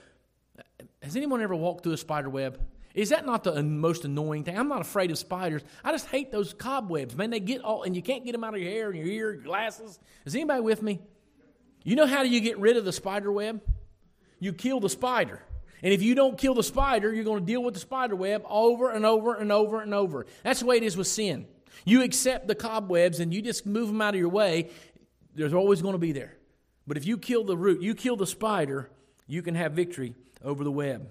Has 1.02 1.16
anyone 1.16 1.42
ever 1.42 1.54
walked 1.54 1.84
through 1.84 1.92
a 1.92 1.98
spider 1.98 2.28
web? 2.28 2.60
Is 2.94 3.08
that 3.08 3.26
not 3.26 3.42
the 3.42 3.62
most 3.62 4.04
annoying 4.04 4.44
thing? 4.44 4.56
I'm 4.56 4.68
not 4.68 4.80
afraid 4.80 5.10
of 5.10 5.18
spiders. 5.18 5.62
I 5.82 5.90
just 5.90 6.06
hate 6.06 6.30
those 6.30 6.54
cobwebs, 6.54 7.16
man. 7.16 7.30
They 7.30 7.40
get 7.40 7.62
all, 7.62 7.82
and 7.82 7.96
you 7.96 8.02
can't 8.02 8.24
get 8.24 8.32
them 8.32 8.44
out 8.44 8.54
of 8.54 8.60
your 8.60 8.70
hair 8.70 8.90
and 8.90 8.98
your 8.98 9.06
ear, 9.06 9.32
your 9.34 9.42
glasses. 9.42 9.98
Is 10.24 10.34
anybody 10.34 10.60
with 10.60 10.80
me? 10.80 11.00
You 11.82 11.96
know 11.96 12.06
how 12.06 12.22
do 12.22 12.28
you 12.28 12.40
get 12.40 12.58
rid 12.58 12.76
of 12.76 12.84
the 12.84 12.92
spider 12.92 13.32
web? 13.32 13.60
You 14.38 14.52
kill 14.52 14.78
the 14.78 14.88
spider. 14.88 15.42
And 15.82 15.92
if 15.92 16.02
you 16.02 16.14
don't 16.14 16.38
kill 16.38 16.54
the 16.54 16.62
spider, 16.62 17.12
you're 17.12 17.24
going 17.24 17.40
to 17.40 17.46
deal 17.46 17.62
with 17.62 17.74
the 17.74 17.80
spider 17.80 18.14
web 18.14 18.42
over 18.48 18.90
and 18.90 19.04
over 19.04 19.34
and 19.34 19.50
over 19.50 19.80
and 19.80 19.92
over. 19.92 20.24
That's 20.42 20.60
the 20.60 20.66
way 20.66 20.76
it 20.76 20.82
is 20.82 20.96
with 20.96 21.08
sin. 21.08 21.46
You 21.84 22.02
accept 22.02 22.46
the 22.48 22.54
cobwebs 22.54 23.20
and 23.20 23.32
you 23.32 23.42
just 23.42 23.66
move 23.66 23.88
them 23.88 24.00
out 24.00 24.14
of 24.14 24.20
your 24.20 24.28
way, 24.28 24.70
there's 25.34 25.54
always 25.54 25.82
going 25.82 25.94
to 25.94 25.98
be 25.98 26.12
there. 26.12 26.37
But 26.87 26.96
if 26.96 27.06
you 27.06 27.18
kill 27.18 27.44
the 27.44 27.56
root, 27.56 27.82
you 27.82 27.94
kill 27.94 28.16
the 28.16 28.26
spider, 28.26 28.90
you 29.26 29.42
can 29.42 29.54
have 29.54 29.72
victory 29.72 30.14
over 30.42 30.64
the 30.64 30.70
web. 30.70 31.08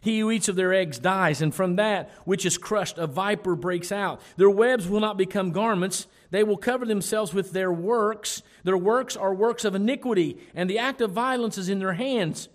He 0.00 0.20
who 0.20 0.30
eats 0.30 0.48
of 0.48 0.56
their 0.56 0.74
eggs 0.74 0.98
dies, 0.98 1.40
and 1.40 1.54
from 1.54 1.76
that 1.76 2.10
which 2.24 2.44
is 2.44 2.58
crushed, 2.58 2.98
a 2.98 3.06
viper 3.06 3.56
breaks 3.56 3.90
out. 3.90 4.20
Their 4.36 4.50
webs 4.50 4.86
will 4.86 5.00
not 5.00 5.16
become 5.16 5.50
garments. 5.50 6.06
They 6.30 6.44
will 6.44 6.58
cover 6.58 6.84
themselves 6.84 7.32
with 7.32 7.52
their 7.52 7.72
works. 7.72 8.42
Their 8.64 8.76
works 8.76 9.16
are 9.16 9.32
works 9.32 9.64
of 9.64 9.74
iniquity, 9.74 10.36
and 10.54 10.68
the 10.68 10.78
act 10.78 11.00
of 11.00 11.12
violence 11.12 11.56
is 11.56 11.70
in 11.70 11.78
their 11.78 11.94
hands. 11.94 12.50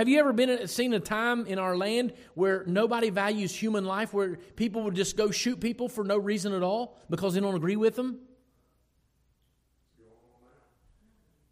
Have 0.00 0.08
you 0.08 0.18
ever 0.18 0.32
been 0.32 0.66
seen 0.66 0.94
a 0.94 0.98
time 0.98 1.44
in 1.44 1.58
our 1.58 1.76
land 1.76 2.14
where 2.32 2.64
nobody 2.66 3.10
values 3.10 3.54
human 3.54 3.84
life, 3.84 4.14
where 4.14 4.38
people 4.56 4.82
would 4.84 4.94
just 4.94 5.14
go 5.14 5.30
shoot 5.30 5.60
people 5.60 5.90
for 5.90 6.04
no 6.04 6.16
reason 6.16 6.54
at 6.54 6.62
all 6.62 6.96
because 7.10 7.34
they 7.34 7.40
don't 7.40 7.54
agree 7.54 7.76
with 7.76 7.96
them? 7.96 8.18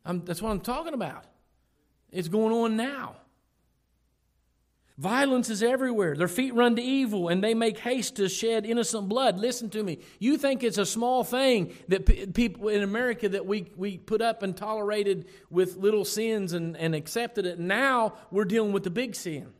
I'm, 0.03 0.25
that's 0.25 0.41
what 0.41 0.49
I'm 0.51 0.63
talking 0.63 0.95
about. 0.95 1.27
It's 2.11 2.29
going 2.29 2.55
on 2.55 2.75
now. 2.75 3.17
Violence 4.99 5.49
is 5.49 5.63
everywhere. 5.63 6.17
Their 6.17 6.29
feet 6.29 6.55
run 6.55 6.75
to 6.77 6.83
evil 6.83 7.29
and 7.29 7.43
they 7.43 7.55
make 7.55 7.79
haste 7.79 8.17
to 8.17 8.29
shed 8.29 8.67
innocent 8.67 9.09
blood. 9.09 9.39
Listen 9.39 9.71
to 9.71 9.83
me. 9.83 10.01
You 10.19 10.37
think 10.37 10.65
it's 10.65 10.77
a 10.77 10.85
small 10.85 11.23
thing 11.23 11.73
that 11.87 12.35
people 12.35 12.69
in 12.69 12.83
America 12.83 13.29
that 13.29 13.47
we, 13.47 13.71
we 13.77 13.97
put 13.97 14.21
up 14.21 14.43
and 14.43 14.57
tolerated 14.57 15.27
with 15.51 15.77
little 15.77 16.05
sins 16.05 16.53
and, 16.53 16.77
and 16.77 16.95
accepted 16.95 17.47
it. 17.47 17.61
Now 17.61 18.15
we're 18.33 18.45
dealing 18.45 18.73
with 18.73 18.83
the 18.83 18.91
big 18.91 19.15
sin. 19.15 19.53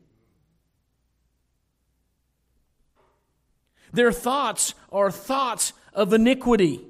Their 3.93 4.13
thoughts 4.13 4.75
are 4.91 5.11
thoughts 5.11 5.73
of 5.95 6.13
iniquity 6.13 6.85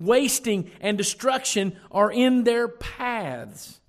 wasting, 0.00 0.70
and 0.80 0.96
destruction 0.98 1.76
are 1.90 2.10
in 2.10 2.44
their 2.44 2.66
paths. 2.66 3.79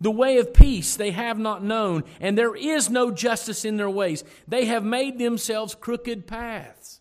The 0.00 0.10
way 0.10 0.38
of 0.38 0.52
peace 0.52 0.96
they 0.96 1.12
have 1.12 1.38
not 1.38 1.62
known, 1.62 2.04
and 2.20 2.36
there 2.36 2.54
is 2.54 2.90
no 2.90 3.10
justice 3.10 3.64
in 3.64 3.76
their 3.76 3.90
ways. 3.90 4.24
They 4.46 4.66
have 4.66 4.84
made 4.84 5.18
themselves 5.18 5.74
crooked 5.74 6.26
paths. 6.26 7.00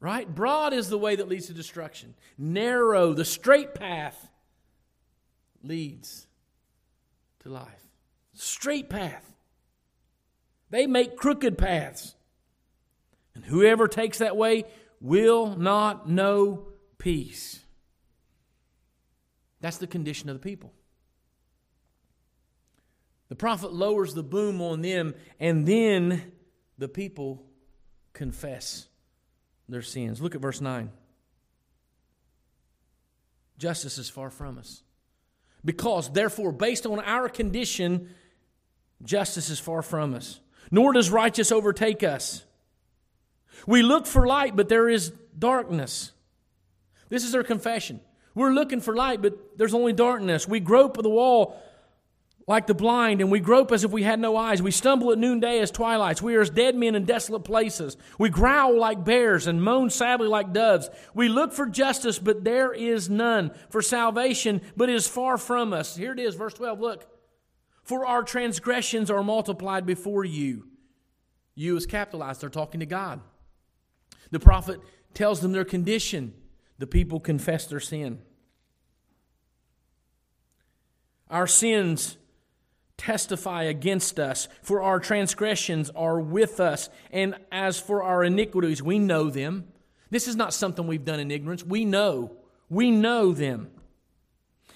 Right? 0.00 0.32
Broad 0.32 0.72
is 0.72 0.88
the 0.88 0.98
way 0.98 1.16
that 1.16 1.28
leads 1.28 1.46
to 1.46 1.52
destruction. 1.52 2.14
Narrow, 2.36 3.12
the 3.12 3.24
straight 3.24 3.74
path, 3.74 4.30
leads 5.62 6.26
to 7.40 7.48
life. 7.48 7.86
Straight 8.34 8.88
path. 8.88 9.32
They 10.70 10.86
make 10.86 11.16
crooked 11.16 11.58
paths. 11.58 12.14
And 13.34 13.44
whoever 13.44 13.88
takes 13.88 14.18
that 14.18 14.36
way 14.36 14.64
will 15.00 15.56
not 15.56 16.08
know 16.08 16.66
peace. 16.98 17.61
That's 19.62 19.78
the 19.78 19.86
condition 19.86 20.28
of 20.28 20.34
the 20.36 20.42
people. 20.42 20.74
The 23.30 23.36
prophet 23.36 23.72
lowers 23.72 24.12
the 24.12 24.22
boom 24.22 24.60
on 24.60 24.82
them, 24.82 25.14
and 25.40 25.66
then 25.66 26.32
the 26.76 26.88
people 26.88 27.46
confess 28.12 28.88
their 29.68 29.80
sins. 29.80 30.20
Look 30.20 30.34
at 30.34 30.42
verse 30.42 30.60
9. 30.60 30.90
Justice 33.56 33.96
is 33.96 34.10
far 34.10 34.28
from 34.28 34.58
us. 34.58 34.82
Because, 35.64 36.12
therefore, 36.12 36.50
based 36.52 36.84
on 36.84 36.98
our 36.98 37.28
condition, 37.28 38.10
justice 39.02 39.48
is 39.48 39.60
far 39.60 39.80
from 39.80 40.12
us. 40.12 40.40
Nor 40.70 40.92
does 40.92 41.08
righteous 41.08 41.52
overtake 41.52 42.02
us. 42.02 42.44
We 43.66 43.82
look 43.82 44.06
for 44.06 44.26
light, 44.26 44.56
but 44.56 44.68
there 44.68 44.88
is 44.88 45.12
darkness. 45.38 46.10
This 47.08 47.24
is 47.24 47.30
their 47.30 47.44
confession. 47.44 48.00
We're 48.34 48.52
looking 48.52 48.80
for 48.80 48.94
light, 48.94 49.20
but 49.22 49.58
there's 49.58 49.74
only 49.74 49.92
darkness. 49.92 50.48
We 50.48 50.60
grope 50.60 50.96
at 50.98 51.02
the 51.02 51.10
wall 51.10 51.60
like 52.48 52.66
the 52.66 52.74
blind, 52.74 53.20
and 53.20 53.30
we 53.30 53.40
grope 53.40 53.70
as 53.70 53.84
if 53.84 53.92
we 53.92 54.02
had 54.02 54.18
no 54.18 54.36
eyes. 54.36 54.60
We 54.60 54.72
stumble 54.72 55.12
at 55.12 55.18
noonday 55.18 55.60
as 55.60 55.70
twilights. 55.70 56.20
We 56.20 56.34
are 56.34 56.40
as 56.40 56.50
dead 56.50 56.74
men 56.74 56.94
in 56.94 57.04
desolate 57.04 57.44
places. 57.44 57.96
We 58.18 58.30
growl 58.30 58.78
like 58.78 59.04
bears 59.04 59.46
and 59.46 59.62
moan 59.62 59.90
sadly 59.90 60.28
like 60.28 60.52
doves. 60.52 60.90
We 61.14 61.28
look 61.28 61.52
for 61.52 61.66
justice, 61.66 62.18
but 62.18 62.42
there 62.44 62.72
is 62.72 63.08
none. 63.08 63.52
For 63.70 63.80
salvation, 63.80 64.60
but 64.76 64.88
it 64.88 64.96
is 64.96 65.06
far 65.06 65.38
from 65.38 65.72
us. 65.72 65.96
Here 65.96 66.12
it 66.12 66.18
is, 66.18 66.34
verse 66.34 66.54
12. 66.54 66.80
Look. 66.80 67.06
For 67.84 68.06
our 68.06 68.22
transgressions 68.22 69.10
are 69.10 69.24
multiplied 69.24 69.86
before 69.86 70.24
you. 70.24 70.68
You 71.54 71.76
is 71.76 71.86
capitalized. 71.86 72.40
They're 72.40 72.48
talking 72.48 72.80
to 72.80 72.86
God. 72.86 73.20
The 74.30 74.40
prophet 74.40 74.80
tells 75.14 75.40
them 75.40 75.52
their 75.52 75.64
condition. 75.64 76.32
The 76.82 76.88
people 76.88 77.20
confess 77.20 77.66
their 77.66 77.78
sin. 77.78 78.18
Our 81.30 81.46
sins 81.46 82.16
testify 82.96 83.62
against 83.62 84.18
us, 84.18 84.48
for 84.62 84.82
our 84.82 84.98
transgressions 84.98 85.90
are 85.90 86.18
with 86.18 86.58
us, 86.58 86.88
and 87.12 87.36
as 87.52 87.78
for 87.78 88.02
our 88.02 88.24
iniquities, 88.24 88.82
we 88.82 88.98
know 88.98 89.30
them. 89.30 89.68
This 90.10 90.26
is 90.26 90.34
not 90.34 90.52
something 90.52 90.88
we've 90.88 91.04
done 91.04 91.20
in 91.20 91.30
ignorance. 91.30 91.64
We 91.64 91.84
know. 91.84 92.32
We 92.68 92.90
know 92.90 93.30
them. 93.30 93.70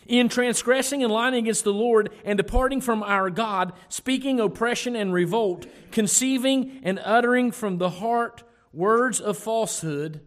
In 0.07 0.29
transgressing 0.29 1.03
and 1.03 1.13
lying 1.13 1.35
against 1.35 1.65
the 1.65 1.73
Lord 1.73 2.11
and 2.25 2.37
departing 2.37 2.83
from 2.83 3.03
our 3.03 3.31
God, 3.31 3.73
speaking 3.89 4.39
oppression 4.39 4.95
and 4.95 5.13
revolt, 5.13 5.67
conceiving 5.91 6.83
and 6.85 7.01
uttering 7.03 7.51
from 7.51 7.79
the 7.79 7.91
heart 7.91 8.45
words 8.73 9.21
of 9.21 9.37
falsehood, 9.37 10.21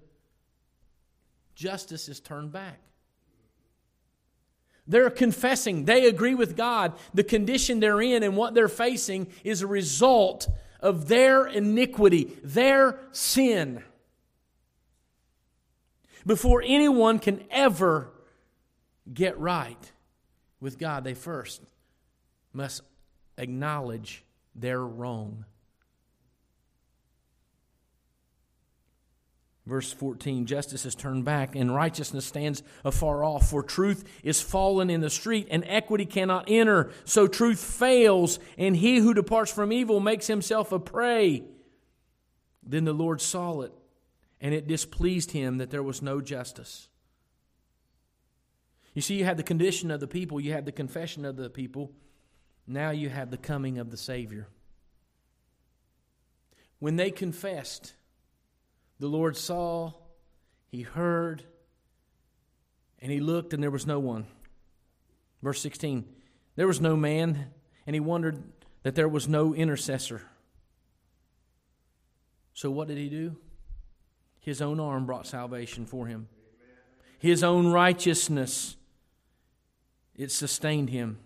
justice 1.60 2.08
is 2.08 2.22
turned 2.22 2.54
back. 2.54 2.80
They're 4.88 5.10
confessing, 5.10 5.86
they 5.86 6.08
agree 6.08 6.34
with 6.34 6.56
God. 6.56 6.94
The 7.14 7.24
condition 7.24 7.80
they're 7.80 8.02
in 8.02 8.24
and 8.24 8.36
what 8.36 8.56
they're 8.56 8.68
facing 8.68 9.28
is 9.44 9.62
a 9.62 9.68
result 9.68 10.48
of 10.80 11.10
their 11.10 11.46
iniquity, 11.46 12.38
their 12.44 12.98
sin. 13.12 13.84
Before 16.26 16.64
anyone 16.66 17.20
can 17.20 17.44
ever 17.52 18.10
get 19.14 19.38
right 19.38 19.92
with 20.60 20.80
God, 20.80 21.04
they 21.04 21.14
first 21.14 21.62
must 22.54 22.82
acknowledge 23.38 24.24
their 24.56 24.82
wrong. 24.82 25.46
Verse 29.70 29.94
14 29.94 30.48
Justice 30.48 30.84
is 30.84 30.96
turned 30.96 31.26
back, 31.26 31.56
and 31.56 31.74
righteousness 31.74 32.26
stands 32.26 32.64
afar 32.84 33.24
off. 33.24 33.52
For 33.52 33.62
truth 33.62 34.04
is 34.24 34.42
fallen 34.42 34.90
in 34.90 35.00
the 35.00 35.12
street, 35.12 35.48
and 35.52 35.64
equity 35.68 36.08
cannot 36.08 36.46
enter. 36.48 36.92
So 37.06 37.28
truth 37.28 37.64
fails, 37.64 38.40
and 38.58 38.76
he 38.76 38.98
who 38.98 39.14
departs 39.14 39.54
from 39.54 39.72
evil 39.72 40.00
makes 40.00 40.26
himself 40.26 40.72
a 40.72 40.80
prey. 40.80 41.44
Then 42.64 42.84
the 42.84 42.94
Lord 42.94 43.22
saw 43.22 43.62
it, 43.62 43.72
and 44.42 44.56
it 44.56 44.68
displeased 44.68 45.32
him 45.32 45.60
that 45.60 45.70
there 45.70 45.84
was 45.84 46.02
no 46.02 46.20
justice. 46.20 46.90
You 48.96 49.04
see, 49.04 49.20
you 49.20 49.26
had 49.26 49.38
the 49.38 49.44
condition 49.44 49.92
of 49.92 50.00
the 50.00 50.08
people, 50.08 50.40
you 50.40 50.52
had 50.52 50.66
the 50.66 50.72
confession 50.72 51.26
of 51.26 51.36
the 51.36 51.50
people, 51.50 51.92
now 52.66 52.90
you 52.90 53.10
have 53.10 53.30
the 53.30 53.38
coming 53.38 53.78
of 53.78 53.92
the 53.92 53.98
Savior. 53.98 54.48
When 56.80 56.96
they 56.96 57.12
confessed, 57.12 57.94
the 59.00 59.08
Lord 59.08 59.38
saw, 59.38 59.94
he 60.68 60.82
heard, 60.82 61.44
and 63.00 63.12
he 63.12 63.20
looked, 63.20 63.54
and 63.54 63.64
there 63.64 63.72
was 63.72 63.88
no 63.88 64.00
one. 64.00 64.28
Verse 65.42 65.62
16 65.62 66.06
There 66.56 66.68
was 66.68 66.82
no 66.82 66.96
man, 66.96 67.48
and 67.88 67.96
he 67.96 68.00
wondered 68.00 68.44
that 68.84 68.96
there 68.96 69.10
was 69.10 69.28
no 69.28 69.54
intercessor. 69.54 70.24
So 72.54 72.70
what 72.70 72.88
did 72.88 72.98
he 72.98 73.10
do? 73.10 73.38
His 74.40 74.62
own 74.62 74.80
arm 74.80 75.06
brought 75.06 75.28
salvation 75.28 75.86
for 75.86 76.08
him. 76.08 76.28
His 77.20 77.44
own 77.44 77.68
righteousness, 77.68 78.76
it 80.16 80.32
sustained 80.32 80.90
him. 80.90 81.20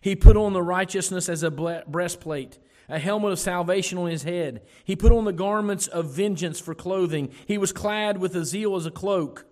He 0.00 0.14
put 0.14 0.36
on 0.36 0.52
the 0.52 0.62
righteousness 0.62 1.28
as 1.28 1.42
a 1.42 1.50
breastplate 1.50 2.58
a 2.88 2.98
helmet 2.98 3.32
of 3.32 3.38
salvation 3.38 3.98
on 3.98 4.10
his 4.10 4.22
head. 4.22 4.62
He 4.84 4.96
put 4.96 5.12
on 5.12 5.24
the 5.24 5.32
garments 5.32 5.86
of 5.86 6.10
vengeance 6.10 6.58
for 6.58 6.74
clothing. 6.74 7.30
He 7.46 7.58
was 7.58 7.72
clad 7.72 8.18
with 8.18 8.34
a 8.34 8.44
zeal 8.44 8.76
as 8.76 8.86
a 8.86 8.90
cloak. 8.90 9.46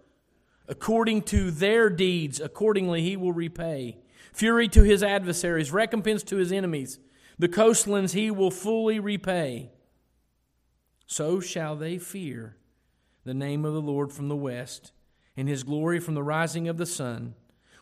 According 0.69 1.23
to 1.23 1.51
their 1.51 1.91
deeds, 1.91 2.41
accordingly 2.41 3.03
he 3.03 3.17
will 3.17 3.33
repay. 3.33 3.99
Fury 4.33 4.69
to 4.69 4.83
his 4.83 5.03
adversaries, 5.03 5.71
recompense 5.71 6.23
to 6.25 6.37
his 6.37 6.51
enemies. 6.51 6.99
The 7.39 7.49
coastlands 7.49 8.13
he 8.13 8.31
will 8.31 8.51
fully 8.51 8.99
repay. 8.99 9.71
So 11.07 11.41
shall 11.41 11.77
they 11.77 11.99
fear 11.99 12.57
the 13.25 13.35
name 13.35 13.65
of 13.65 13.75
the 13.75 13.83
Lord 13.83 14.13
from 14.13 14.29
the 14.29 14.37
west, 14.37 14.93
and 15.37 15.49
his 15.49 15.65
glory 15.65 16.01
from 16.01 16.15
the 16.15 16.23
rising 16.23 16.69
of 16.69 16.79
the 16.79 16.87
sun. 16.87 17.35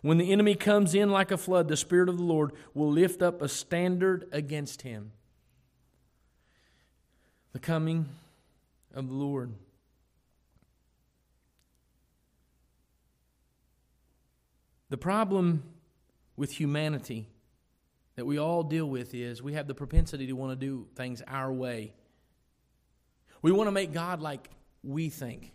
When 0.03 0.19
the 0.19 0.33
enemy 0.33 0.55
comes 0.55 0.95
in 0.95 1.11
like 1.11 1.31
a 1.31 1.37
flood, 1.37 1.69
the 1.69 1.77
Spirit 1.77 2.09
of 2.09 2.17
the 2.17 2.25
Lord 2.25 2.53
will 2.73 2.91
lift 2.91 3.23
up 3.23 3.41
a 3.41 3.49
standard 3.49 4.27
against 4.33 4.83
him 4.83 5.13
the 7.55 7.61
coming 7.61 8.07
of 8.95 9.09
the 9.09 9.15
Lord. 9.15 9.55
The 14.91 14.99
problem 14.99 15.63
with 16.37 16.51
humanity 16.51 17.29
that 18.17 18.27
we 18.27 18.39
all 18.39 18.65
deal 18.65 18.87
with 18.87 19.15
is 19.15 19.41
we 19.41 19.55
have 19.55 19.69
the 19.69 19.75
propensity 19.75 20.27
to 20.27 20.33
want 20.33 20.51
to 20.51 20.67
do 20.67 20.89
things 20.97 21.23
our 21.29 21.53
way. 21.53 21.95
We 23.41 23.53
want 23.53 23.69
to 23.69 23.73
make 23.73 23.93
God 23.93 24.21
like 24.21 24.51
we 24.83 25.09
think. 25.09 25.53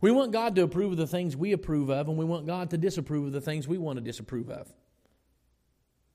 We 0.00 0.10
want 0.10 0.32
God 0.32 0.56
to 0.56 0.62
approve 0.62 0.92
of 0.92 0.98
the 0.98 1.06
things 1.06 1.36
we 1.36 1.52
approve 1.52 1.90
of, 1.90 2.08
and 2.08 2.18
we 2.18 2.24
want 2.24 2.46
God 2.46 2.70
to 2.70 2.78
disapprove 2.78 3.26
of 3.26 3.32
the 3.32 3.40
things 3.40 3.68
we 3.68 3.78
want 3.78 3.98
to 3.98 4.04
disapprove 4.04 4.50
of. 4.50 4.72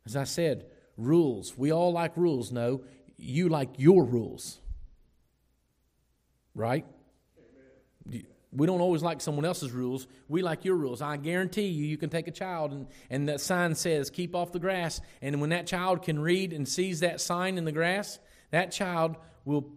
As 0.06 0.18
I 0.18 0.26
said, 0.26 0.66
rules. 0.98 1.58
We 1.58 1.72
all 1.72 1.94
like 1.94 2.18
rules. 2.18 2.52
No, 2.52 2.84
you 3.18 3.48
like 3.48 3.70
your 3.78 4.04
rules 4.04 4.60
right? 6.56 6.86
We 8.56 8.68
don't 8.68 8.82
always 8.82 9.02
like 9.02 9.20
someone 9.20 9.46
else's 9.46 9.72
rules. 9.72 10.08
We 10.28 10.44
like 10.44 10.64
your 10.64 10.76
rules. 10.76 11.02
I 11.02 11.18
guarantee 11.18 11.68
you, 11.68 11.86
you 11.86 11.98
can 11.98 12.10
take 12.10 12.28
a 12.28 12.32
child 12.32 12.72
and, 12.72 12.88
and 13.10 13.28
that 13.30 13.42
sign 13.42 13.74
says, 13.74 14.10
keep 14.10 14.36
off 14.36 14.52
the 14.52 14.60
grass. 14.60 15.02
And 15.22 15.42
when 15.42 15.50
that 15.50 15.66
child 15.66 16.04
can 16.04 16.20
read 16.20 16.54
and 16.54 16.68
sees 16.68 17.00
that 17.00 17.20
sign 17.20 17.58
in 17.58 17.66
the 17.66 17.72
grass, 17.72 18.20
that 18.52 18.72
child 18.72 19.16
will 19.44 19.72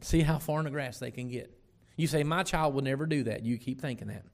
see 0.00 0.20
how 0.20 0.38
far 0.38 0.60
in 0.60 0.64
the 0.64 0.70
grass 0.70 0.98
they 0.98 1.10
can 1.10 1.28
get. 1.28 1.52
You 1.96 2.06
say, 2.06 2.22
my 2.22 2.42
child 2.44 2.74
will 2.74 2.82
never 2.82 3.06
do 3.06 3.24
that. 3.24 3.42
You 3.42 3.58
keep 3.58 3.80
thinking 3.80 4.08
that. 4.08 4.24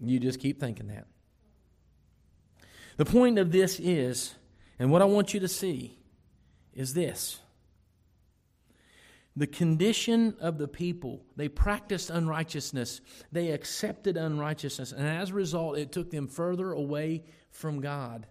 You 0.00 0.18
just 0.18 0.40
keep 0.40 0.60
thinking 0.60 0.88
that. 0.88 1.06
The 2.96 3.04
point 3.04 3.38
of 3.38 3.50
this 3.50 3.80
is, 3.80 4.34
and 4.78 4.90
what 4.90 5.00
I 5.00 5.06
want 5.06 5.32
you 5.32 5.40
to 5.40 5.48
see, 5.48 5.98
is 6.74 6.92
this 6.92 7.38
the 9.36 9.46
condition 9.46 10.36
of 10.40 10.58
the 10.58 10.68
people. 10.68 11.24
They 11.36 11.48
practiced 11.48 12.10
unrighteousness, 12.10 13.00
they 13.32 13.50
accepted 13.50 14.16
unrighteousness, 14.16 14.92
and 14.92 15.06
as 15.06 15.30
a 15.30 15.34
result, 15.34 15.78
it 15.78 15.92
took 15.92 16.10
them 16.10 16.28
further 16.28 16.72
away 16.72 17.24
from 17.50 17.80
God. 17.80 18.26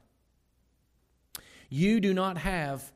You 1.69 1.99
do 1.99 2.13
not 2.13 2.37
have 2.37 2.91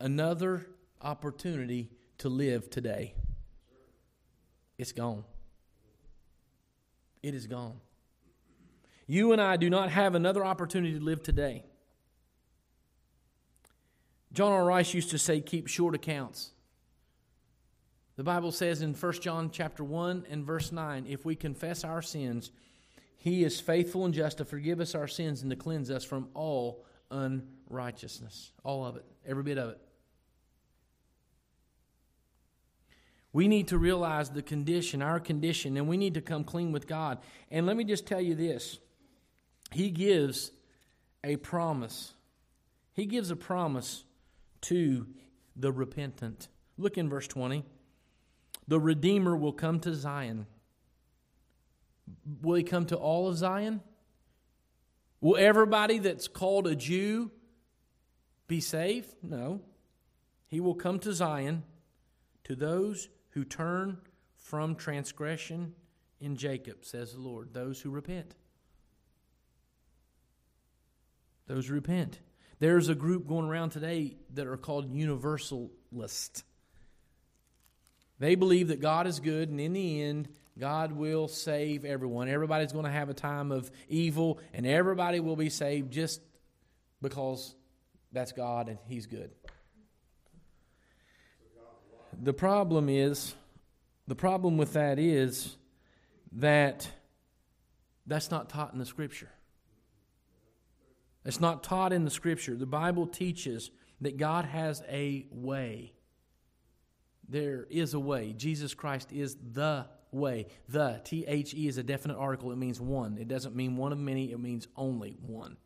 another 0.00 0.66
opportunity 1.00 1.90
to 2.18 2.28
live 2.28 2.68
today. 2.68 3.14
It's 4.78 4.92
gone. 4.92 5.24
It 7.22 7.34
is 7.34 7.46
gone. 7.46 7.80
You 9.06 9.32
and 9.32 9.40
I 9.40 9.56
do 9.56 9.68
not 9.68 9.90
have 9.90 10.14
another 10.14 10.44
opportunity 10.44 10.98
to 10.98 11.04
live 11.04 11.22
today. 11.22 11.64
John 14.32 14.52
R. 14.52 14.64
Rice 14.64 14.94
used 14.94 15.10
to 15.10 15.18
say, 15.18 15.40
keep 15.40 15.66
short 15.66 15.94
accounts. 15.94 16.52
The 18.16 18.24
Bible 18.24 18.52
says 18.52 18.82
in 18.82 18.94
1 18.94 19.12
John 19.20 19.50
chapter 19.50 19.82
1 19.82 20.26
and 20.28 20.44
verse 20.44 20.72
9, 20.72 21.06
if 21.08 21.24
we 21.24 21.36
confess 21.36 21.84
our 21.84 22.02
sins, 22.02 22.50
he 23.16 23.44
is 23.44 23.60
faithful 23.60 24.04
and 24.04 24.14
just 24.14 24.38
to 24.38 24.44
forgive 24.44 24.80
us 24.80 24.94
our 24.94 25.08
sins 25.08 25.42
and 25.42 25.50
to 25.50 25.56
cleanse 25.56 25.90
us 25.90 26.04
from 26.04 26.28
all 26.34 26.84
unrighteousness. 27.10 28.52
All 28.64 28.84
of 28.84 28.96
it, 28.96 29.04
every 29.26 29.42
bit 29.42 29.58
of 29.58 29.70
it. 29.70 29.80
We 33.32 33.46
need 33.46 33.68
to 33.68 33.78
realize 33.78 34.30
the 34.30 34.42
condition, 34.42 35.02
our 35.02 35.20
condition, 35.20 35.76
and 35.76 35.86
we 35.86 35.96
need 35.96 36.14
to 36.14 36.20
come 36.20 36.44
clean 36.44 36.72
with 36.72 36.86
God. 36.86 37.18
And 37.50 37.64
let 37.66 37.76
me 37.76 37.84
just 37.84 38.06
tell 38.06 38.20
you 38.20 38.34
this 38.34 38.78
He 39.70 39.90
gives 39.90 40.50
a 41.22 41.36
promise. 41.36 42.14
He 42.92 43.06
gives 43.06 43.30
a 43.30 43.36
promise 43.36 44.04
to 44.62 45.06
the 45.56 45.70
repentant. 45.70 46.48
Look 46.76 46.98
in 46.98 47.08
verse 47.08 47.28
20. 47.28 47.64
The 48.70 48.78
Redeemer 48.78 49.36
will 49.36 49.52
come 49.52 49.80
to 49.80 49.92
Zion. 49.96 50.46
Will 52.40 52.54
he 52.54 52.62
come 52.62 52.86
to 52.86 52.96
all 52.96 53.26
of 53.26 53.36
Zion? 53.36 53.80
Will 55.20 55.36
everybody 55.36 55.98
that's 55.98 56.28
called 56.28 56.68
a 56.68 56.76
Jew 56.76 57.32
be 58.46 58.60
saved? 58.60 59.12
No. 59.24 59.60
He 60.46 60.60
will 60.60 60.76
come 60.76 61.00
to 61.00 61.12
Zion 61.12 61.64
to 62.44 62.54
those 62.54 63.08
who 63.30 63.42
turn 63.42 63.98
from 64.36 64.76
transgression 64.76 65.74
in 66.20 66.36
Jacob, 66.36 66.84
says 66.84 67.14
the 67.14 67.20
Lord, 67.20 67.52
those 67.52 67.80
who 67.80 67.90
repent. 67.90 68.36
Those 71.48 71.66
who 71.66 71.74
repent. 71.74 72.20
There's 72.60 72.88
a 72.88 72.94
group 72.94 73.26
going 73.26 73.46
around 73.46 73.70
today 73.70 74.18
that 74.34 74.46
are 74.46 74.56
called 74.56 74.94
universalists. 74.94 76.44
They 78.20 78.36
believe 78.36 78.68
that 78.68 78.80
God 78.80 79.06
is 79.06 79.18
good, 79.18 79.48
and 79.48 79.60
in 79.60 79.72
the 79.72 80.02
end, 80.02 80.28
God 80.58 80.92
will 80.92 81.26
save 81.26 81.86
everyone. 81.86 82.28
Everybody's 82.28 82.70
going 82.70 82.84
to 82.84 82.90
have 82.90 83.08
a 83.08 83.14
time 83.14 83.50
of 83.50 83.70
evil, 83.88 84.38
and 84.52 84.66
everybody 84.66 85.18
will 85.20 85.36
be 85.36 85.48
saved 85.48 85.90
just 85.90 86.20
because 87.00 87.54
that's 88.12 88.32
God 88.32 88.68
and 88.68 88.78
He's 88.86 89.06
good. 89.06 89.30
The 92.22 92.34
problem 92.34 92.90
is, 92.90 93.34
the 94.06 94.14
problem 94.14 94.58
with 94.58 94.74
that 94.74 94.98
is 94.98 95.56
that 96.32 96.90
that's 98.06 98.30
not 98.30 98.50
taught 98.50 98.74
in 98.74 98.78
the 98.78 98.86
Scripture. 98.86 99.30
It's 101.24 101.40
not 101.40 101.62
taught 101.62 101.94
in 101.94 102.04
the 102.04 102.10
Scripture. 102.10 102.54
The 102.54 102.66
Bible 102.66 103.06
teaches 103.06 103.70
that 104.02 104.18
God 104.18 104.44
has 104.44 104.82
a 104.90 105.26
way. 105.30 105.94
There 107.30 107.66
is 107.70 107.94
a 107.94 108.00
way. 108.00 108.34
Jesus 108.36 108.74
Christ 108.74 109.12
is 109.12 109.36
the 109.52 109.86
way. 110.10 110.48
The, 110.68 111.00
T 111.04 111.24
H 111.26 111.54
E, 111.54 111.68
is 111.68 111.78
a 111.78 111.82
definite 111.84 112.16
article. 112.16 112.50
It 112.50 112.56
means 112.56 112.80
one. 112.80 113.18
It 113.18 113.28
doesn't 113.28 113.54
mean 113.54 113.76
one 113.76 113.92
of 113.92 113.98
many, 113.98 114.32
it 114.32 114.40
means 114.40 114.66
only 114.76 115.16
one. 115.24 115.56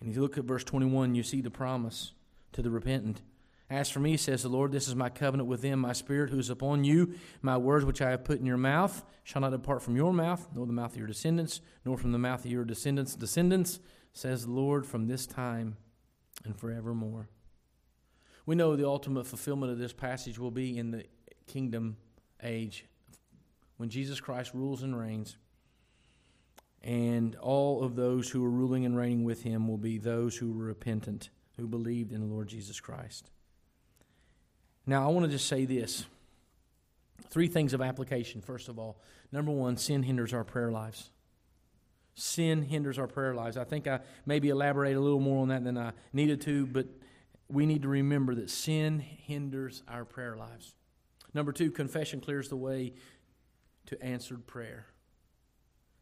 And 0.00 0.08
if 0.08 0.16
you 0.16 0.22
look 0.22 0.38
at 0.38 0.44
verse 0.44 0.64
21, 0.64 1.14
you 1.14 1.22
see 1.22 1.42
the 1.42 1.50
promise 1.50 2.12
to 2.52 2.62
the 2.62 2.70
repentant. 2.70 3.20
As 3.68 3.90
for 3.90 4.00
me, 4.00 4.16
says 4.16 4.42
the 4.42 4.48
Lord, 4.48 4.72
this 4.72 4.88
is 4.88 4.96
my 4.96 5.10
covenant 5.10 5.46
with 5.46 5.60
them, 5.60 5.80
my 5.80 5.92
spirit 5.92 6.30
who 6.30 6.38
is 6.38 6.48
upon 6.48 6.84
you. 6.84 7.14
My 7.42 7.58
words 7.58 7.84
which 7.84 8.00
I 8.00 8.10
have 8.10 8.24
put 8.24 8.40
in 8.40 8.46
your 8.46 8.56
mouth 8.56 9.04
shall 9.24 9.42
not 9.42 9.50
depart 9.50 9.82
from 9.82 9.94
your 9.94 10.14
mouth, 10.14 10.48
nor 10.54 10.66
the 10.66 10.72
mouth 10.72 10.92
of 10.92 10.96
your 10.96 11.06
descendants, 11.06 11.60
nor 11.84 11.98
from 11.98 12.12
the 12.12 12.18
mouth 12.18 12.46
of 12.46 12.50
your 12.50 12.64
descendants' 12.64 13.14
descendants, 13.14 13.78
says 14.14 14.46
the 14.46 14.52
Lord, 14.52 14.86
from 14.86 15.06
this 15.06 15.26
time 15.26 15.76
and 16.44 16.56
forevermore. 16.56 17.28
We 18.46 18.54
know 18.54 18.76
the 18.76 18.86
ultimate 18.86 19.26
fulfillment 19.26 19.72
of 19.72 19.78
this 19.78 19.92
passage 19.92 20.38
will 20.38 20.50
be 20.50 20.78
in 20.78 20.90
the 20.90 21.04
kingdom 21.46 21.96
age 22.42 22.86
when 23.76 23.88
Jesus 23.88 24.20
Christ 24.20 24.52
rules 24.54 24.82
and 24.82 24.98
reigns. 24.98 25.36
And 26.82 27.36
all 27.36 27.82
of 27.82 27.94
those 27.94 28.30
who 28.30 28.44
are 28.44 28.50
ruling 28.50 28.84
and 28.86 28.96
reigning 28.96 29.24
with 29.24 29.42
him 29.42 29.68
will 29.68 29.78
be 29.78 29.98
those 29.98 30.36
who 30.36 30.52
were 30.52 30.64
repentant, 30.64 31.28
who 31.58 31.66
believed 31.66 32.12
in 32.12 32.20
the 32.20 32.26
Lord 32.26 32.48
Jesus 32.48 32.80
Christ. 32.80 33.30
Now, 34.86 35.04
I 35.08 35.12
want 35.12 35.26
to 35.26 35.30
just 35.30 35.46
say 35.46 35.66
this 35.66 36.06
three 37.28 37.48
things 37.48 37.74
of 37.74 37.80
application. 37.80 38.40
First 38.40 38.68
of 38.68 38.78
all, 38.78 38.98
number 39.30 39.52
one, 39.52 39.76
sin 39.76 40.02
hinders 40.02 40.34
our 40.34 40.44
prayer 40.44 40.72
lives. 40.72 41.10
Sin 42.14 42.62
hinders 42.62 42.98
our 42.98 43.06
prayer 43.06 43.34
lives. 43.34 43.56
I 43.56 43.64
think 43.64 43.86
I 43.86 44.00
maybe 44.26 44.48
elaborate 44.48 44.96
a 44.96 45.00
little 45.00 45.20
more 45.20 45.42
on 45.42 45.48
that 45.48 45.64
than 45.64 45.78
I 45.78 45.92
needed 46.12 46.40
to, 46.42 46.66
but 46.66 46.86
we 47.48 47.66
need 47.66 47.82
to 47.82 47.88
remember 47.88 48.34
that 48.36 48.50
sin 48.50 48.98
hinders 48.98 49.82
our 49.88 50.04
prayer 50.04 50.36
lives. 50.36 50.74
Number 51.34 51.52
two, 51.52 51.70
confession 51.70 52.20
clears 52.20 52.48
the 52.48 52.56
way 52.56 52.92
to 53.86 54.02
answered 54.02 54.46
prayer. 54.46 54.86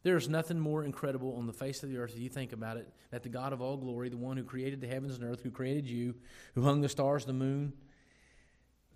There 0.02 0.16
is 0.16 0.28
nothing 0.28 0.58
more 0.58 0.84
incredible 0.84 1.36
on 1.36 1.46
the 1.46 1.52
face 1.52 1.82
of 1.82 1.90
the 1.90 1.98
earth, 1.98 2.12
if 2.14 2.20
you 2.20 2.28
think 2.28 2.52
about 2.52 2.76
it, 2.76 2.88
that 3.10 3.22
the 3.22 3.28
God 3.28 3.52
of 3.52 3.60
all 3.60 3.76
glory, 3.76 4.08
the 4.08 4.16
one 4.16 4.36
who 4.36 4.44
created 4.44 4.80
the 4.80 4.86
heavens 4.86 5.16
and 5.16 5.24
earth, 5.24 5.42
who 5.42 5.50
created 5.50 5.86
you, 5.86 6.14
who 6.54 6.62
hung 6.62 6.80
the 6.80 6.88
stars, 6.88 7.24
the 7.24 7.32
moon, 7.32 7.72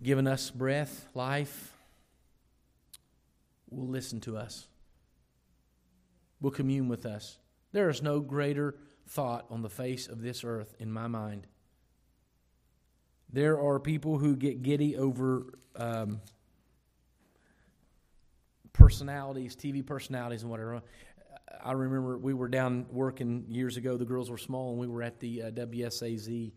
given 0.01 0.27
us 0.27 0.49
breath, 0.49 1.07
life, 1.13 1.73
will 3.69 3.87
listen 3.87 4.21
to 4.21 4.37
us, 4.37 4.67
will 6.43 6.51
commune 6.51 6.89
with 6.89 7.07
us. 7.07 7.39
There 7.71 7.89
is 7.89 8.03
no 8.03 8.19
greater 8.19 8.75
thought 9.07 9.47
on 9.49 9.63
the 9.63 9.69
face 9.69 10.07
of 10.07 10.21
this 10.21 10.43
earth 10.43 10.75
in 10.77 10.91
my 10.91 11.07
mind 11.07 11.47
there 13.33 13.59
are 13.59 13.79
people 13.79 14.19
who 14.19 14.35
get 14.35 14.61
giddy 14.61 14.95
over 14.95 15.57
um, 15.75 16.21
personalities, 18.71 19.55
TV 19.55 19.83
personalities, 19.83 20.43
and 20.43 20.51
whatever. 20.51 20.83
I 21.63 21.71
remember 21.71 22.17
we 22.17 22.35
were 22.35 22.47
down 22.47 22.85
working 22.91 23.45
years 23.49 23.75
ago. 23.75 23.97
The 23.97 24.05
girls 24.05 24.29
were 24.29 24.37
small, 24.37 24.69
and 24.69 24.79
we 24.79 24.87
were 24.87 25.01
at 25.01 25.19
the 25.19 25.43
uh, 25.43 25.51
WSAZ 25.51 26.51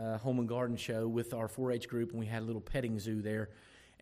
uh, 0.00 0.18
Home 0.18 0.38
and 0.38 0.48
Garden 0.48 0.76
Show 0.76 1.08
with 1.08 1.34
our 1.34 1.48
4-H 1.48 1.88
group, 1.88 2.10
and 2.10 2.20
we 2.20 2.26
had 2.26 2.42
a 2.42 2.46
little 2.46 2.60
petting 2.60 3.00
zoo 3.00 3.20
there. 3.20 3.50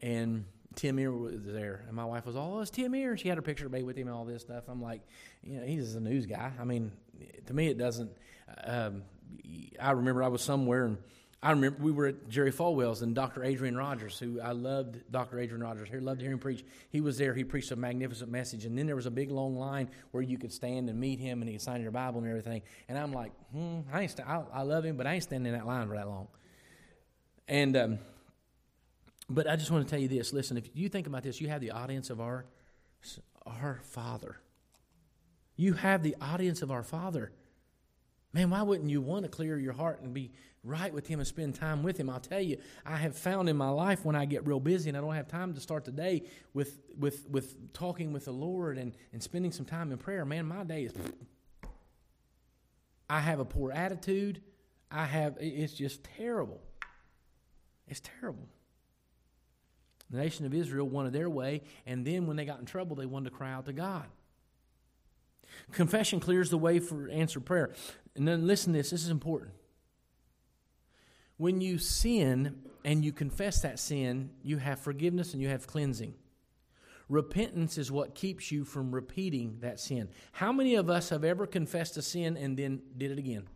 And 0.03 0.45
Tim 0.77 0.97
Irr 0.99 1.19
was 1.19 1.45
there, 1.45 1.85
and 1.87 1.97
my 1.97 2.05
wife 2.05 2.27
was, 2.27 2.37
all, 2.37 2.59
"Oh, 2.59 2.61
it's 2.61 2.71
Tim 2.71 2.93
Irr." 2.93 3.19
She 3.19 3.29
had 3.29 3.37
her 3.39 3.43
picture 3.43 3.69
made 3.69 3.85
with 3.85 3.97
him 3.97 4.07
and 4.07 4.17
all 4.17 4.25
this 4.25 4.43
stuff. 4.43 4.65
I'm 4.69 4.81
like, 4.81 5.03
you 5.43 5.59
know, 5.59 5.67
he's 5.67 5.95
a 5.95 6.01
news 6.01 6.27
guy. 6.27 6.53
I 6.61 6.65
mean, 6.65 6.93
to 7.47 7.55
me, 7.55 7.69
it 7.69 7.79
doesn't. 7.79 8.11
Um, 8.65 9.03
I 9.81 9.93
remember 9.93 10.23
I 10.23 10.29
was 10.29 10.43
somewhere 10.43 10.87
and 10.87 10.99
I 11.43 11.53
remember 11.53 11.83
we 11.83 11.91
were 11.91 12.09
at 12.09 12.29
Jerry 12.29 12.53
Falwell's 12.53 13.01
and 13.01 13.15
Dr. 13.15 13.43
Adrian 13.45 13.75
Rogers, 13.75 14.19
who 14.19 14.41
I 14.41 14.53
loved 14.53 15.11
Dr. 15.11 15.39
Adrian 15.39 15.63
Rogers. 15.63 15.89
I 15.93 15.97
loved 15.97 16.21
hearing 16.21 16.35
him 16.35 16.39
preach. 16.39 16.65
He 16.91 17.01
was 17.01 17.17
there. 17.17 17.33
He 17.33 17.45
preached 17.45 17.71
a 17.71 17.77
magnificent 17.77 18.31
message. 18.31 18.67
And 18.67 18.77
then 18.77 18.87
there 18.87 18.97
was 18.97 19.07
a 19.07 19.11
big 19.11 19.31
long 19.31 19.57
line 19.57 19.89
where 20.11 20.23
you 20.23 20.37
could 20.37 20.53
stand 20.53 20.91
and 20.91 21.01
meet 21.01 21.19
him 21.19 21.41
and 21.41 21.49
he 21.49 21.55
could 21.55 21.63
sign 21.63 21.81
your 21.81 21.93
Bible 21.93 22.21
and 22.21 22.29
everything. 22.29 22.61
And 22.91 22.99
I'm 22.99 23.13
like, 23.15 23.33
hmm, 23.53 23.81
I, 23.91 24.03
ain't 24.03 24.11
st- 24.11 24.29
I, 24.29 24.43
I 24.53 24.63
love 24.63 24.85
him, 24.85 24.99
but 24.99 25.07
I 25.07 25.15
ain't 25.15 25.23
standing 25.23 25.51
in 25.51 25.59
that 25.59 25.67
line 25.67 25.89
for 25.89 25.95
that 25.95 26.09
long. 26.09 26.29
And, 27.49 27.77
um, 27.77 27.99
but 29.31 29.49
I 29.49 29.57
just 29.57 29.71
want 29.71 29.87
to 29.87 29.91
tell 29.91 30.01
you 30.01 30.09
this. 30.09 30.33
Listen, 30.33 30.57
if 30.57 30.69
you 30.75 30.89
think 30.89 31.07
about 31.07 31.23
this, 31.23 31.41
you 31.41 31.49
have 31.49 31.61
the 31.61 31.71
audience 31.71 32.11
of 32.11 32.21
our, 32.21 32.45
our 33.47 33.81
Father. 33.85 34.37
You 35.57 35.75
have 35.75 36.03
the 36.03 36.17
audience 36.21 36.63
of 36.63 36.71
our 36.71 36.83
Father. 36.83 37.31
Man, 38.33 38.51
why 38.51 38.63
wouldn't 38.63 38.91
you 38.91 39.01
want 39.01 39.25
to 39.25 39.29
clear 39.29 39.57
your 39.59 39.73
heart 39.73 40.03
and 40.03 40.13
be 40.13 40.33
right 40.65 40.93
with 40.93 41.07
Him 41.07 41.21
and 41.21 41.27
spend 41.27 41.55
time 41.55 41.83
with 41.83 41.97
Him? 41.97 42.11
I'll 42.11 42.21
tell 42.21 42.41
you, 42.41 42.59
I 42.85 42.97
have 42.97 43.17
found 43.17 43.49
in 43.49 43.57
my 43.57 43.71
life 43.71 44.05
when 44.05 44.17
I 44.17 44.25
get 44.25 44.47
real 44.47 44.61
busy 44.61 44.91
and 44.91 44.99
I 44.99 45.01
don't 45.01 45.15
have 45.15 45.29
time 45.29 45.55
to 45.55 45.61
start 45.61 45.85
the 45.85 45.93
day 45.93 46.25
with, 46.53 46.81
with, 46.99 47.29
with 47.29 47.73
talking 47.73 48.13
with 48.13 48.25
the 48.25 48.33
Lord 48.33 48.79
and, 48.79 48.95
and 49.13 49.23
spending 49.23 49.53
some 49.53 49.67
time 49.67 49.93
in 49.93 49.99
prayer, 49.99 50.25
man, 50.25 50.47
my 50.47 50.65
day 50.65 50.85
is. 50.85 50.93
I 53.09 53.21
have 53.21 53.41
a 53.41 53.45
poor 53.45 53.73
attitude. 53.73 54.41
I 54.91 55.05
have, 55.05 55.37
it's 55.41 55.73
just 55.73 56.05
terrible. 56.17 56.61
It's 57.89 58.01
terrible. 58.01 58.49
The 60.11 60.19
nation 60.19 60.45
of 60.45 60.55
Israel 60.55 60.89
wanted 60.89 61.13
their 61.13 61.31
way, 61.31 61.63
and 61.87 62.05
then 62.05 62.27
when 62.27 62.37
they 62.37 62.45
got 62.45 62.59
in 62.59 62.67
trouble, 62.67 62.97
they 62.97 63.07
wanted 63.07 63.31
to 63.31 63.37
cry 63.37 63.53
out 63.53 63.67
to 63.67 63.73
God. 63.73 64.07
Confession 65.73 66.21
clears 66.21 66.51
the 66.51 66.59
way 66.59 66.79
for 66.79 67.09
answered 67.09 67.45
prayer. 67.45 67.75
And 68.17 68.27
then 68.27 68.47
listen 68.47 68.73
to 68.73 68.79
this, 68.79 68.91
this 68.91 69.05
is 69.05 69.11
important. 69.11 69.53
When 71.37 71.61
you 71.61 71.79
sin 71.79 72.63
and 72.85 73.05
you 73.05 73.13
confess 73.13 73.63
that 73.63 73.79
sin, 73.79 74.31
you 74.43 74.59
have 74.59 74.81
forgiveness 74.81 75.33
and 75.33 75.43
you 75.43 75.49
have 75.49 75.67
cleansing. 75.67 76.15
Repentance 77.09 77.79
is 77.79 77.91
what 77.91 78.15
keeps 78.15 78.53
you 78.53 78.65
from 78.65 78.95
repeating 78.95 79.59
that 79.61 79.81
sin. 79.81 80.09
How 80.33 80.53
many 80.53 80.75
of 80.77 80.89
us 80.91 81.09
have 81.09 81.25
ever 81.25 81.47
confessed 81.47 81.97
a 81.97 82.03
sin 82.03 82.37
and 82.37 82.57
then 82.57 82.83
did 82.97 83.11
it 83.11 83.19
again? 83.19 83.49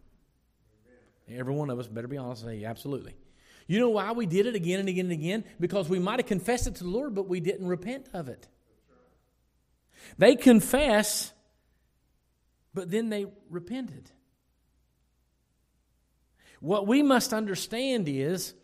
Every 1.29 1.55
one 1.55 1.71
of 1.71 1.79
us 1.79 1.87
better 1.87 2.09
be 2.09 2.17
honest 2.17 2.43
say, 2.45 2.65
absolutely. 2.65 3.15
You 3.67 3.81
know 3.81 3.89
why 3.91 4.13
we 4.13 4.27
did 4.27 4.47
it 4.47 4.55
again 4.55 4.81
and 4.81 4.89
again 4.89 5.07
and 5.07 5.13
again? 5.13 5.45
Because 5.59 5.89
we 5.89 5.99
might 5.99 6.19
have 6.19 6.27
confessed 6.27 6.67
it 6.67 6.77
to 6.77 6.85
the 6.85 6.91
Lord, 6.91 7.15
but 7.15 7.29
we 7.29 7.41
didn't 7.41 7.67
repent 7.67 8.09
of 8.13 8.29
it. 8.29 8.47
They 10.19 10.37
confess, 10.37 11.33
but 12.75 12.91
then 12.91 13.09
they 13.09 13.27
repented. 13.49 14.11
What 16.61 16.87
we 16.87 17.03
must 17.03 17.33
understand 17.33 18.09
is 18.09 18.55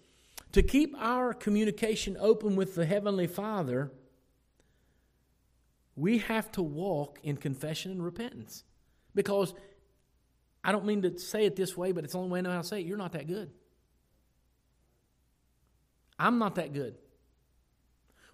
to 0.52 0.62
keep 0.62 0.94
our 0.98 1.32
communication 1.32 2.16
open 2.18 2.56
with 2.56 2.74
the 2.74 2.84
Heavenly 2.84 3.26
Father, 3.26 3.92
we 5.96 6.18
have 6.18 6.50
to 6.52 6.62
walk 6.62 7.20
in 7.22 7.36
confession 7.36 7.92
and 7.92 8.04
repentance. 8.04 8.64
Because 9.14 9.54
I 10.62 10.72
don't 10.72 10.84
mean 10.84 11.02
to 11.02 11.18
say 11.18 11.46
it 11.46 11.56
this 11.56 11.76
way, 11.76 11.92
but 11.92 12.04
it's 12.04 12.12
the 12.12 12.18
only 12.18 12.30
way 12.30 12.38
I 12.40 12.42
know 12.42 12.50
how 12.50 12.62
to 12.62 12.66
say 12.66 12.80
it. 12.80 12.86
You're 12.86 12.96
not 12.96 13.12
that 13.12 13.26
good. 13.26 13.50
I'm 16.20 16.38
not 16.38 16.56
that 16.56 16.72
good. 16.72 16.96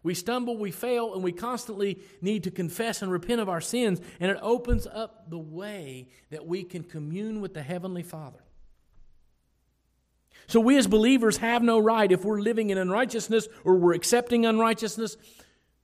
We 0.03 0.14
stumble, 0.14 0.57
we 0.57 0.70
fail, 0.70 1.14
and 1.14 1.22
we 1.22 1.32
constantly 1.32 2.01
need 2.20 2.45
to 2.45 2.51
confess 2.51 3.03
and 3.03 3.11
repent 3.11 3.41
of 3.41 3.49
our 3.49 3.61
sins, 3.61 4.01
and 4.20 4.30
it 4.30 4.39
opens 4.41 4.87
up 4.87 5.30
the 5.30 5.39
way 5.39 6.09
that 6.30 6.47
we 6.47 6.62
can 6.62 6.84
commune 6.84 7.41
with 7.41 7.55
the 7.55 7.62
Heavenly 7.62 8.03
Father. 8.03 8.39
So, 10.47 10.61
we 10.61 10.76
as 10.76 10.87
believers 10.87 11.39
have 11.39 11.62
no 11.62 11.80
right, 11.80 12.11
if 12.12 12.24
we're 12.24 12.41
living 12.41 12.70
in 12.70 12.78
unrighteousness 12.78 13.49
or 13.64 13.74
we're 13.74 13.95
accepting 13.95 14.47
unrighteousness, 14.47 15.16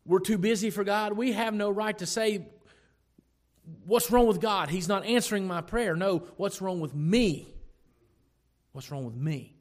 we're 0.04 0.20
too 0.20 0.38
busy 0.38 0.70
for 0.70 0.84
God, 0.84 1.14
we 1.14 1.32
have 1.32 1.54
no 1.54 1.70
right 1.70 1.96
to 1.98 2.06
say, 2.06 2.46
What's 3.84 4.10
wrong 4.10 4.26
with 4.26 4.40
God? 4.40 4.68
He's 4.68 4.88
not 4.88 5.04
answering 5.04 5.46
my 5.46 5.60
prayer. 5.60 5.94
No, 5.94 6.18
what's 6.36 6.60
wrong 6.60 6.80
with 6.80 6.94
me? 6.94 7.48
What's 8.72 8.90
wrong 8.90 9.04
with 9.04 9.14
me? 9.14 9.51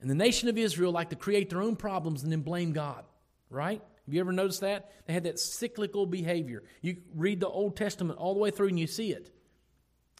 And 0.00 0.08
the 0.08 0.14
nation 0.14 0.48
of 0.48 0.56
Israel 0.56 0.92
like 0.92 1.10
to 1.10 1.16
create 1.16 1.50
their 1.50 1.62
own 1.62 1.76
problems 1.76 2.22
and 2.22 2.30
then 2.30 2.40
blame 2.40 2.72
God, 2.72 3.04
right? 3.50 3.82
Have 4.06 4.14
you 4.14 4.20
ever 4.20 4.32
noticed 4.32 4.60
that? 4.62 4.92
They 5.06 5.12
had 5.12 5.24
that 5.24 5.38
cyclical 5.38 6.06
behavior. 6.06 6.62
You 6.80 6.98
read 7.14 7.40
the 7.40 7.48
Old 7.48 7.76
Testament 7.76 8.18
all 8.18 8.32
the 8.32 8.40
way 8.40 8.50
through 8.50 8.68
and 8.68 8.78
you 8.78 8.86
see 8.86 9.12
it. 9.12 9.30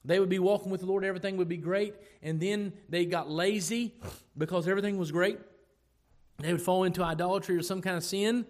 They 0.05 0.21
would 0.21 0.29
be 0.29 0.39
walking 0.39 0.71
with 0.71 0.81
the 0.81 0.87
Lord, 0.87 1.05
everything 1.05 1.37
would 1.37 1.49
be 1.49 1.57
great, 1.57 1.95
and 2.23 2.41
then 2.41 2.73
they 2.89 3.05
got 3.05 3.31
lazy 3.31 3.95
because 4.37 4.69
everything 4.69 4.97
was 4.97 5.11
great. 5.11 5.39
They 6.39 6.53
would 6.53 6.63
fall 6.63 6.85
into 6.85 7.03
idolatry 7.03 7.57
or 7.57 7.63
some 7.63 7.83
kind 7.83 7.97
of 7.97 8.05
sin, 8.05 8.47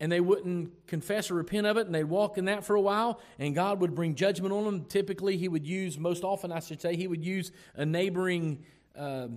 and 0.00 0.10
they 0.10 0.20
wouldn't 0.20 0.86
confess 0.86 1.30
or 1.30 1.34
repent 1.34 1.66
of 1.66 1.76
it, 1.76 1.86
and 1.86 1.94
they'd 1.94 2.04
walk 2.04 2.38
in 2.38 2.46
that 2.46 2.64
for 2.64 2.74
a 2.74 2.80
while, 2.80 3.20
and 3.38 3.54
God 3.54 3.80
would 3.80 3.94
bring 3.94 4.14
judgment 4.14 4.52
on 4.52 4.64
them. 4.64 4.84
Typically, 4.86 5.36
He 5.36 5.46
would 5.46 5.66
use, 5.66 5.98
most 5.98 6.24
often, 6.24 6.50
I 6.50 6.60
should 6.60 6.80
say, 6.80 6.96
He 6.96 7.06
would 7.06 7.24
use 7.24 7.52
a 7.74 7.84
neighboring 7.84 8.64
uh, 8.96 9.28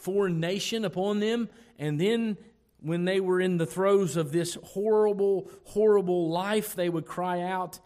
foreign 0.00 0.40
nation 0.40 0.84
upon 0.84 1.20
them, 1.20 1.48
and 1.78 2.00
then 2.00 2.36
when 2.80 3.04
they 3.04 3.20
were 3.20 3.40
in 3.40 3.58
the 3.58 3.66
throes 3.66 4.16
of 4.16 4.32
this 4.32 4.56
horrible, 4.62 5.50
horrible 5.64 6.30
life, 6.30 6.74
they 6.74 6.88
would 6.88 7.06
cry 7.06 7.42
out 7.42 7.78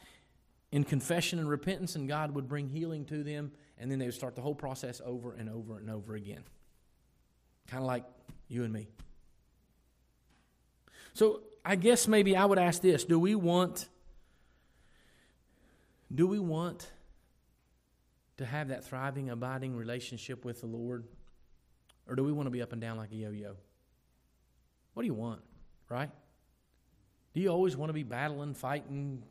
in 0.71 0.85
confession 0.85 1.39
and 1.39 1.49
repentance, 1.49 1.97
and 1.97 2.09
God 2.09 2.33
would 2.33 2.49
bring 2.49 2.69
healing 2.69 3.05
to 3.07 3.23
them, 3.23 3.53
and 3.79 3.91
then 3.91 3.99
they 3.99 4.07
would 4.07 4.15
start 4.15 4.35
the 4.35 4.43
whole 4.43 4.55
process 4.55 5.01
over 5.05 5.35
and 5.35 5.49
over 5.49 5.79
and 5.79 5.91
over 5.91 6.15
again. 6.15 6.43
Kind 7.69 7.83
of 7.83 7.87
like 7.87 8.05
you 8.49 8.65
and 8.65 8.73
me. 8.73 8.89
So 11.15 11.43
I 11.65 11.77
guess 11.77 12.07
maybe 12.09 12.37
I 12.37 12.45
would 12.45 12.59
ask 12.59 12.83
this 12.83 13.05
do 13.05 13.19
we 13.19 13.35
want 13.35 13.89
do 16.15 16.27
we 16.27 16.39
want 16.39 16.91
to 18.37 18.45
have 18.45 18.69
that 18.69 18.85
thriving, 18.85 19.31
abiding 19.31 19.75
relationship 19.75 20.45
with 20.45 20.61
the 20.61 20.67
Lord? 20.67 21.05
Or 22.09 22.15
do 22.15 22.23
we 22.23 22.33
want 22.33 22.47
to 22.47 22.51
be 22.51 22.63
up 22.63 22.73
and 22.73 22.81
down 22.81 22.97
like 22.97 23.13
a 23.13 23.17
yo 23.17 23.31
yo? 23.31 23.57
What 24.93 25.03
do 25.03 25.07
you 25.07 25.15
want, 25.15 25.41
right? 25.89 26.11
Do 27.35 27.41
you 27.41 27.49
always 27.49 27.77
want 27.77 27.89
to 27.89 27.95
be 27.95 28.03
battling, 28.03 28.55
fighting? 28.55 29.23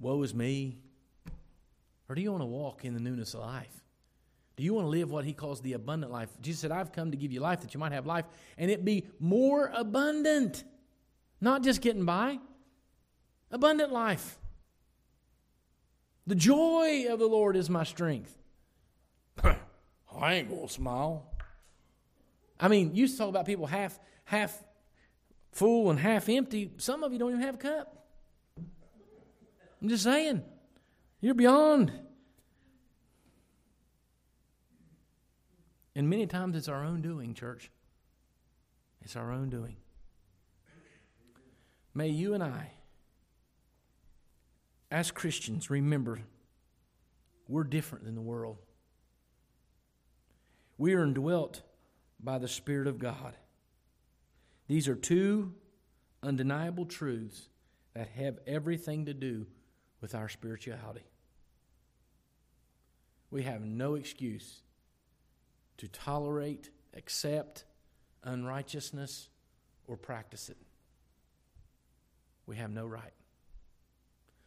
Woe 0.00 0.22
is 0.22 0.34
me. 0.34 0.78
Or 2.08 2.14
do 2.14 2.20
you 2.20 2.30
want 2.30 2.42
to 2.42 2.46
walk 2.46 2.84
in 2.84 2.94
the 2.94 3.00
newness 3.00 3.34
of 3.34 3.40
life? 3.40 3.82
Do 4.56 4.64
you 4.64 4.74
want 4.74 4.86
to 4.86 4.88
live 4.88 5.10
what 5.10 5.24
he 5.24 5.32
calls 5.32 5.60
the 5.60 5.74
abundant 5.74 6.10
life? 6.10 6.30
Jesus 6.40 6.60
said, 6.60 6.72
I've 6.72 6.90
come 6.90 7.12
to 7.12 7.16
give 7.16 7.32
you 7.32 7.40
life 7.40 7.60
that 7.60 7.74
you 7.74 7.80
might 7.80 7.92
have 7.92 8.06
life 8.06 8.24
and 8.56 8.70
it 8.70 8.84
be 8.84 9.06
more 9.20 9.70
abundant. 9.74 10.64
Not 11.40 11.62
just 11.62 11.80
getting 11.80 12.04
by, 12.04 12.38
abundant 13.52 13.92
life. 13.92 14.38
The 16.26 16.34
joy 16.34 17.06
of 17.08 17.20
the 17.20 17.26
Lord 17.26 17.56
is 17.56 17.70
my 17.70 17.84
strength. 17.84 18.36
I 20.20 20.34
ain't 20.34 20.50
gonna 20.50 20.68
smile. 20.68 21.26
I 22.58 22.68
mean, 22.68 22.94
you 22.94 23.08
talk 23.08 23.28
about 23.28 23.46
people 23.46 23.66
half 23.66 23.98
half 24.24 24.64
full 25.52 25.90
and 25.90 25.98
half 25.98 26.28
empty. 26.28 26.72
Some 26.78 27.04
of 27.04 27.12
you 27.12 27.18
don't 27.18 27.30
even 27.30 27.42
have 27.42 27.54
a 27.54 27.58
cup. 27.58 28.06
I'm 29.80 29.88
just 29.88 30.02
saying. 30.02 30.42
You're 31.20 31.34
beyond. 31.34 31.92
And 35.94 36.08
many 36.08 36.26
times 36.26 36.56
it's 36.56 36.68
our 36.68 36.84
own 36.84 37.02
doing, 37.02 37.34
church. 37.34 37.70
It's 39.02 39.16
our 39.16 39.32
own 39.32 39.50
doing. 39.50 39.76
May 41.94 42.08
you 42.08 42.34
and 42.34 42.42
I, 42.42 42.70
as 44.90 45.10
Christians, 45.10 45.70
remember 45.70 46.20
we're 47.48 47.64
different 47.64 48.04
than 48.04 48.14
the 48.14 48.20
world. 48.20 48.58
We 50.78 50.94
are 50.94 51.02
indwelt 51.02 51.62
by 52.20 52.38
the 52.38 52.48
Spirit 52.48 52.86
of 52.86 52.98
God. 52.98 53.36
These 54.68 54.86
are 54.86 54.94
two 54.94 55.54
undeniable 56.22 56.86
truths 56.86 57.48
that 57.94 58.08
have 58.08 58.38
everything 58.46 59.06
to 59.06 59.14
do 59.14 59.46
with 60.00 60.14
our 60.14 60.28
spirituality. 60.28 61.04
We 63.30 63.42
have 63.42 63.62
no 63.62 63.96
excuse 63.96 64.62
to 65.78 65.88
tolerate, 65.88 66.70
accept 66.94 67.64
unrighteousness, 68.22 69.28
or 69.86 69.96
practice 69.96 70.48
it. 70.48 70.56
We 72.46 72.56
have 72.56 72.70
no 72.70 72.86
right. 72.86 73.12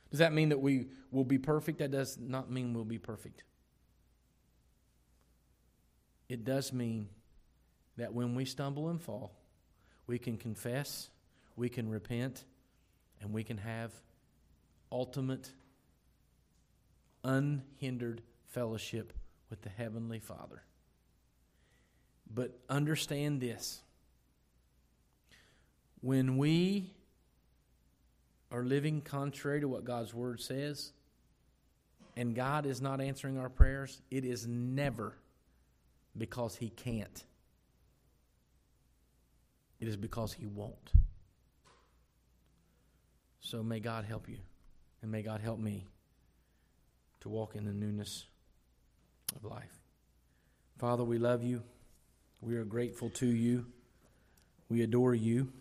Does 0.09 0.19
that 0.19 0.33
mean 0.33 0.49
that 0.49 0.59
we 0.59 0.87
will 1.11 1.23
be 1.23 1.37
perfect? 1.37 1.79
That 1.79 1.91
does 1.91 2.17
not 2.17 2.51
mean 2.51 2.73
we'll 2.73 2.83
be 2.83 2.97
perfect. 2.97 3.43
It 6.31 6.45
does 6.45 6.71
mean 6.71 7.09
that 7.97 8.13
when 8.13 8.35
we 8.35 8.45
stumble 8.45 8.87
and 8.87 9.01
fall, 9.01 9.33
we 10.07 10.17
can 10.17 10.37
confess, 10.37 11.09
we 11.57 11.67
can 11.67 11.89
repent, 11.89 12.45
and 13.19 13.33
we 13.33 13.43
can 13.43 13.57
have 13.57 13.91
ultimate, 14.93 15.49
unhindered 17.25 18.21
fellowship 18.45 19.11
with 19.49 19.61
the 19.61 19.67
Heavenly 19.67 20.19
Father. 20.19 20.63
But 22.33 22.57
understand 22.69 23.41
this 23.41 23.81
when 25.99 26.37
we 26.37 26.93
are 28.53 28.63
living 28.63 29.01
contrary 29.01 29.59
to 29.59 29.67
what 29.67 29.83
God's 29.83 30.13
Word 30.13 30.39
says, 30.39 30.93
and 32.15 32.33
God 32.33 32.65
is 32.65 32.79
not 32.79 33.01
answering 33.01 33.37
our 33.37 33.49
prayers, 33.49 34.01
it 34.09 34.23
is 34.23 34.47
never 34.47 35.17
because 36.17 36.55
He 36.55 36.69
can't. 36.69 37.23
It 39.79 39.87
is 39.87 39.97
because 39.97 40.33
He 40.33 40.45
won't. 40.45 40.91
So 43.39 43.63
may 43.63 43.79
God 43.79 44.05
help 44.05 44.29
you, 44.29 44.37
and 45.01 45.11
may 45.11 45.23
God 45.23 45.41
help 45.41 45.59
me 45.59 45.87
to 47.21 47.29
walk 47.29 47.55
in 47.55 47.65
the 47.65 47.73
newness 47.73 48.25
of 49.35 49.43
life. 49.43 49.79
Father, 50.77 51.03
we 51.03 51.17
love 51.17 51.43
you. 51.43 51.63
We 52.41 52.55
are 52.55 52.63
grateful 52.63 53.09
to 53.11 53.25
you. 53.27 53.65
We 54.69 54.81
adore 54.81 55.13
you. 55.13 55.51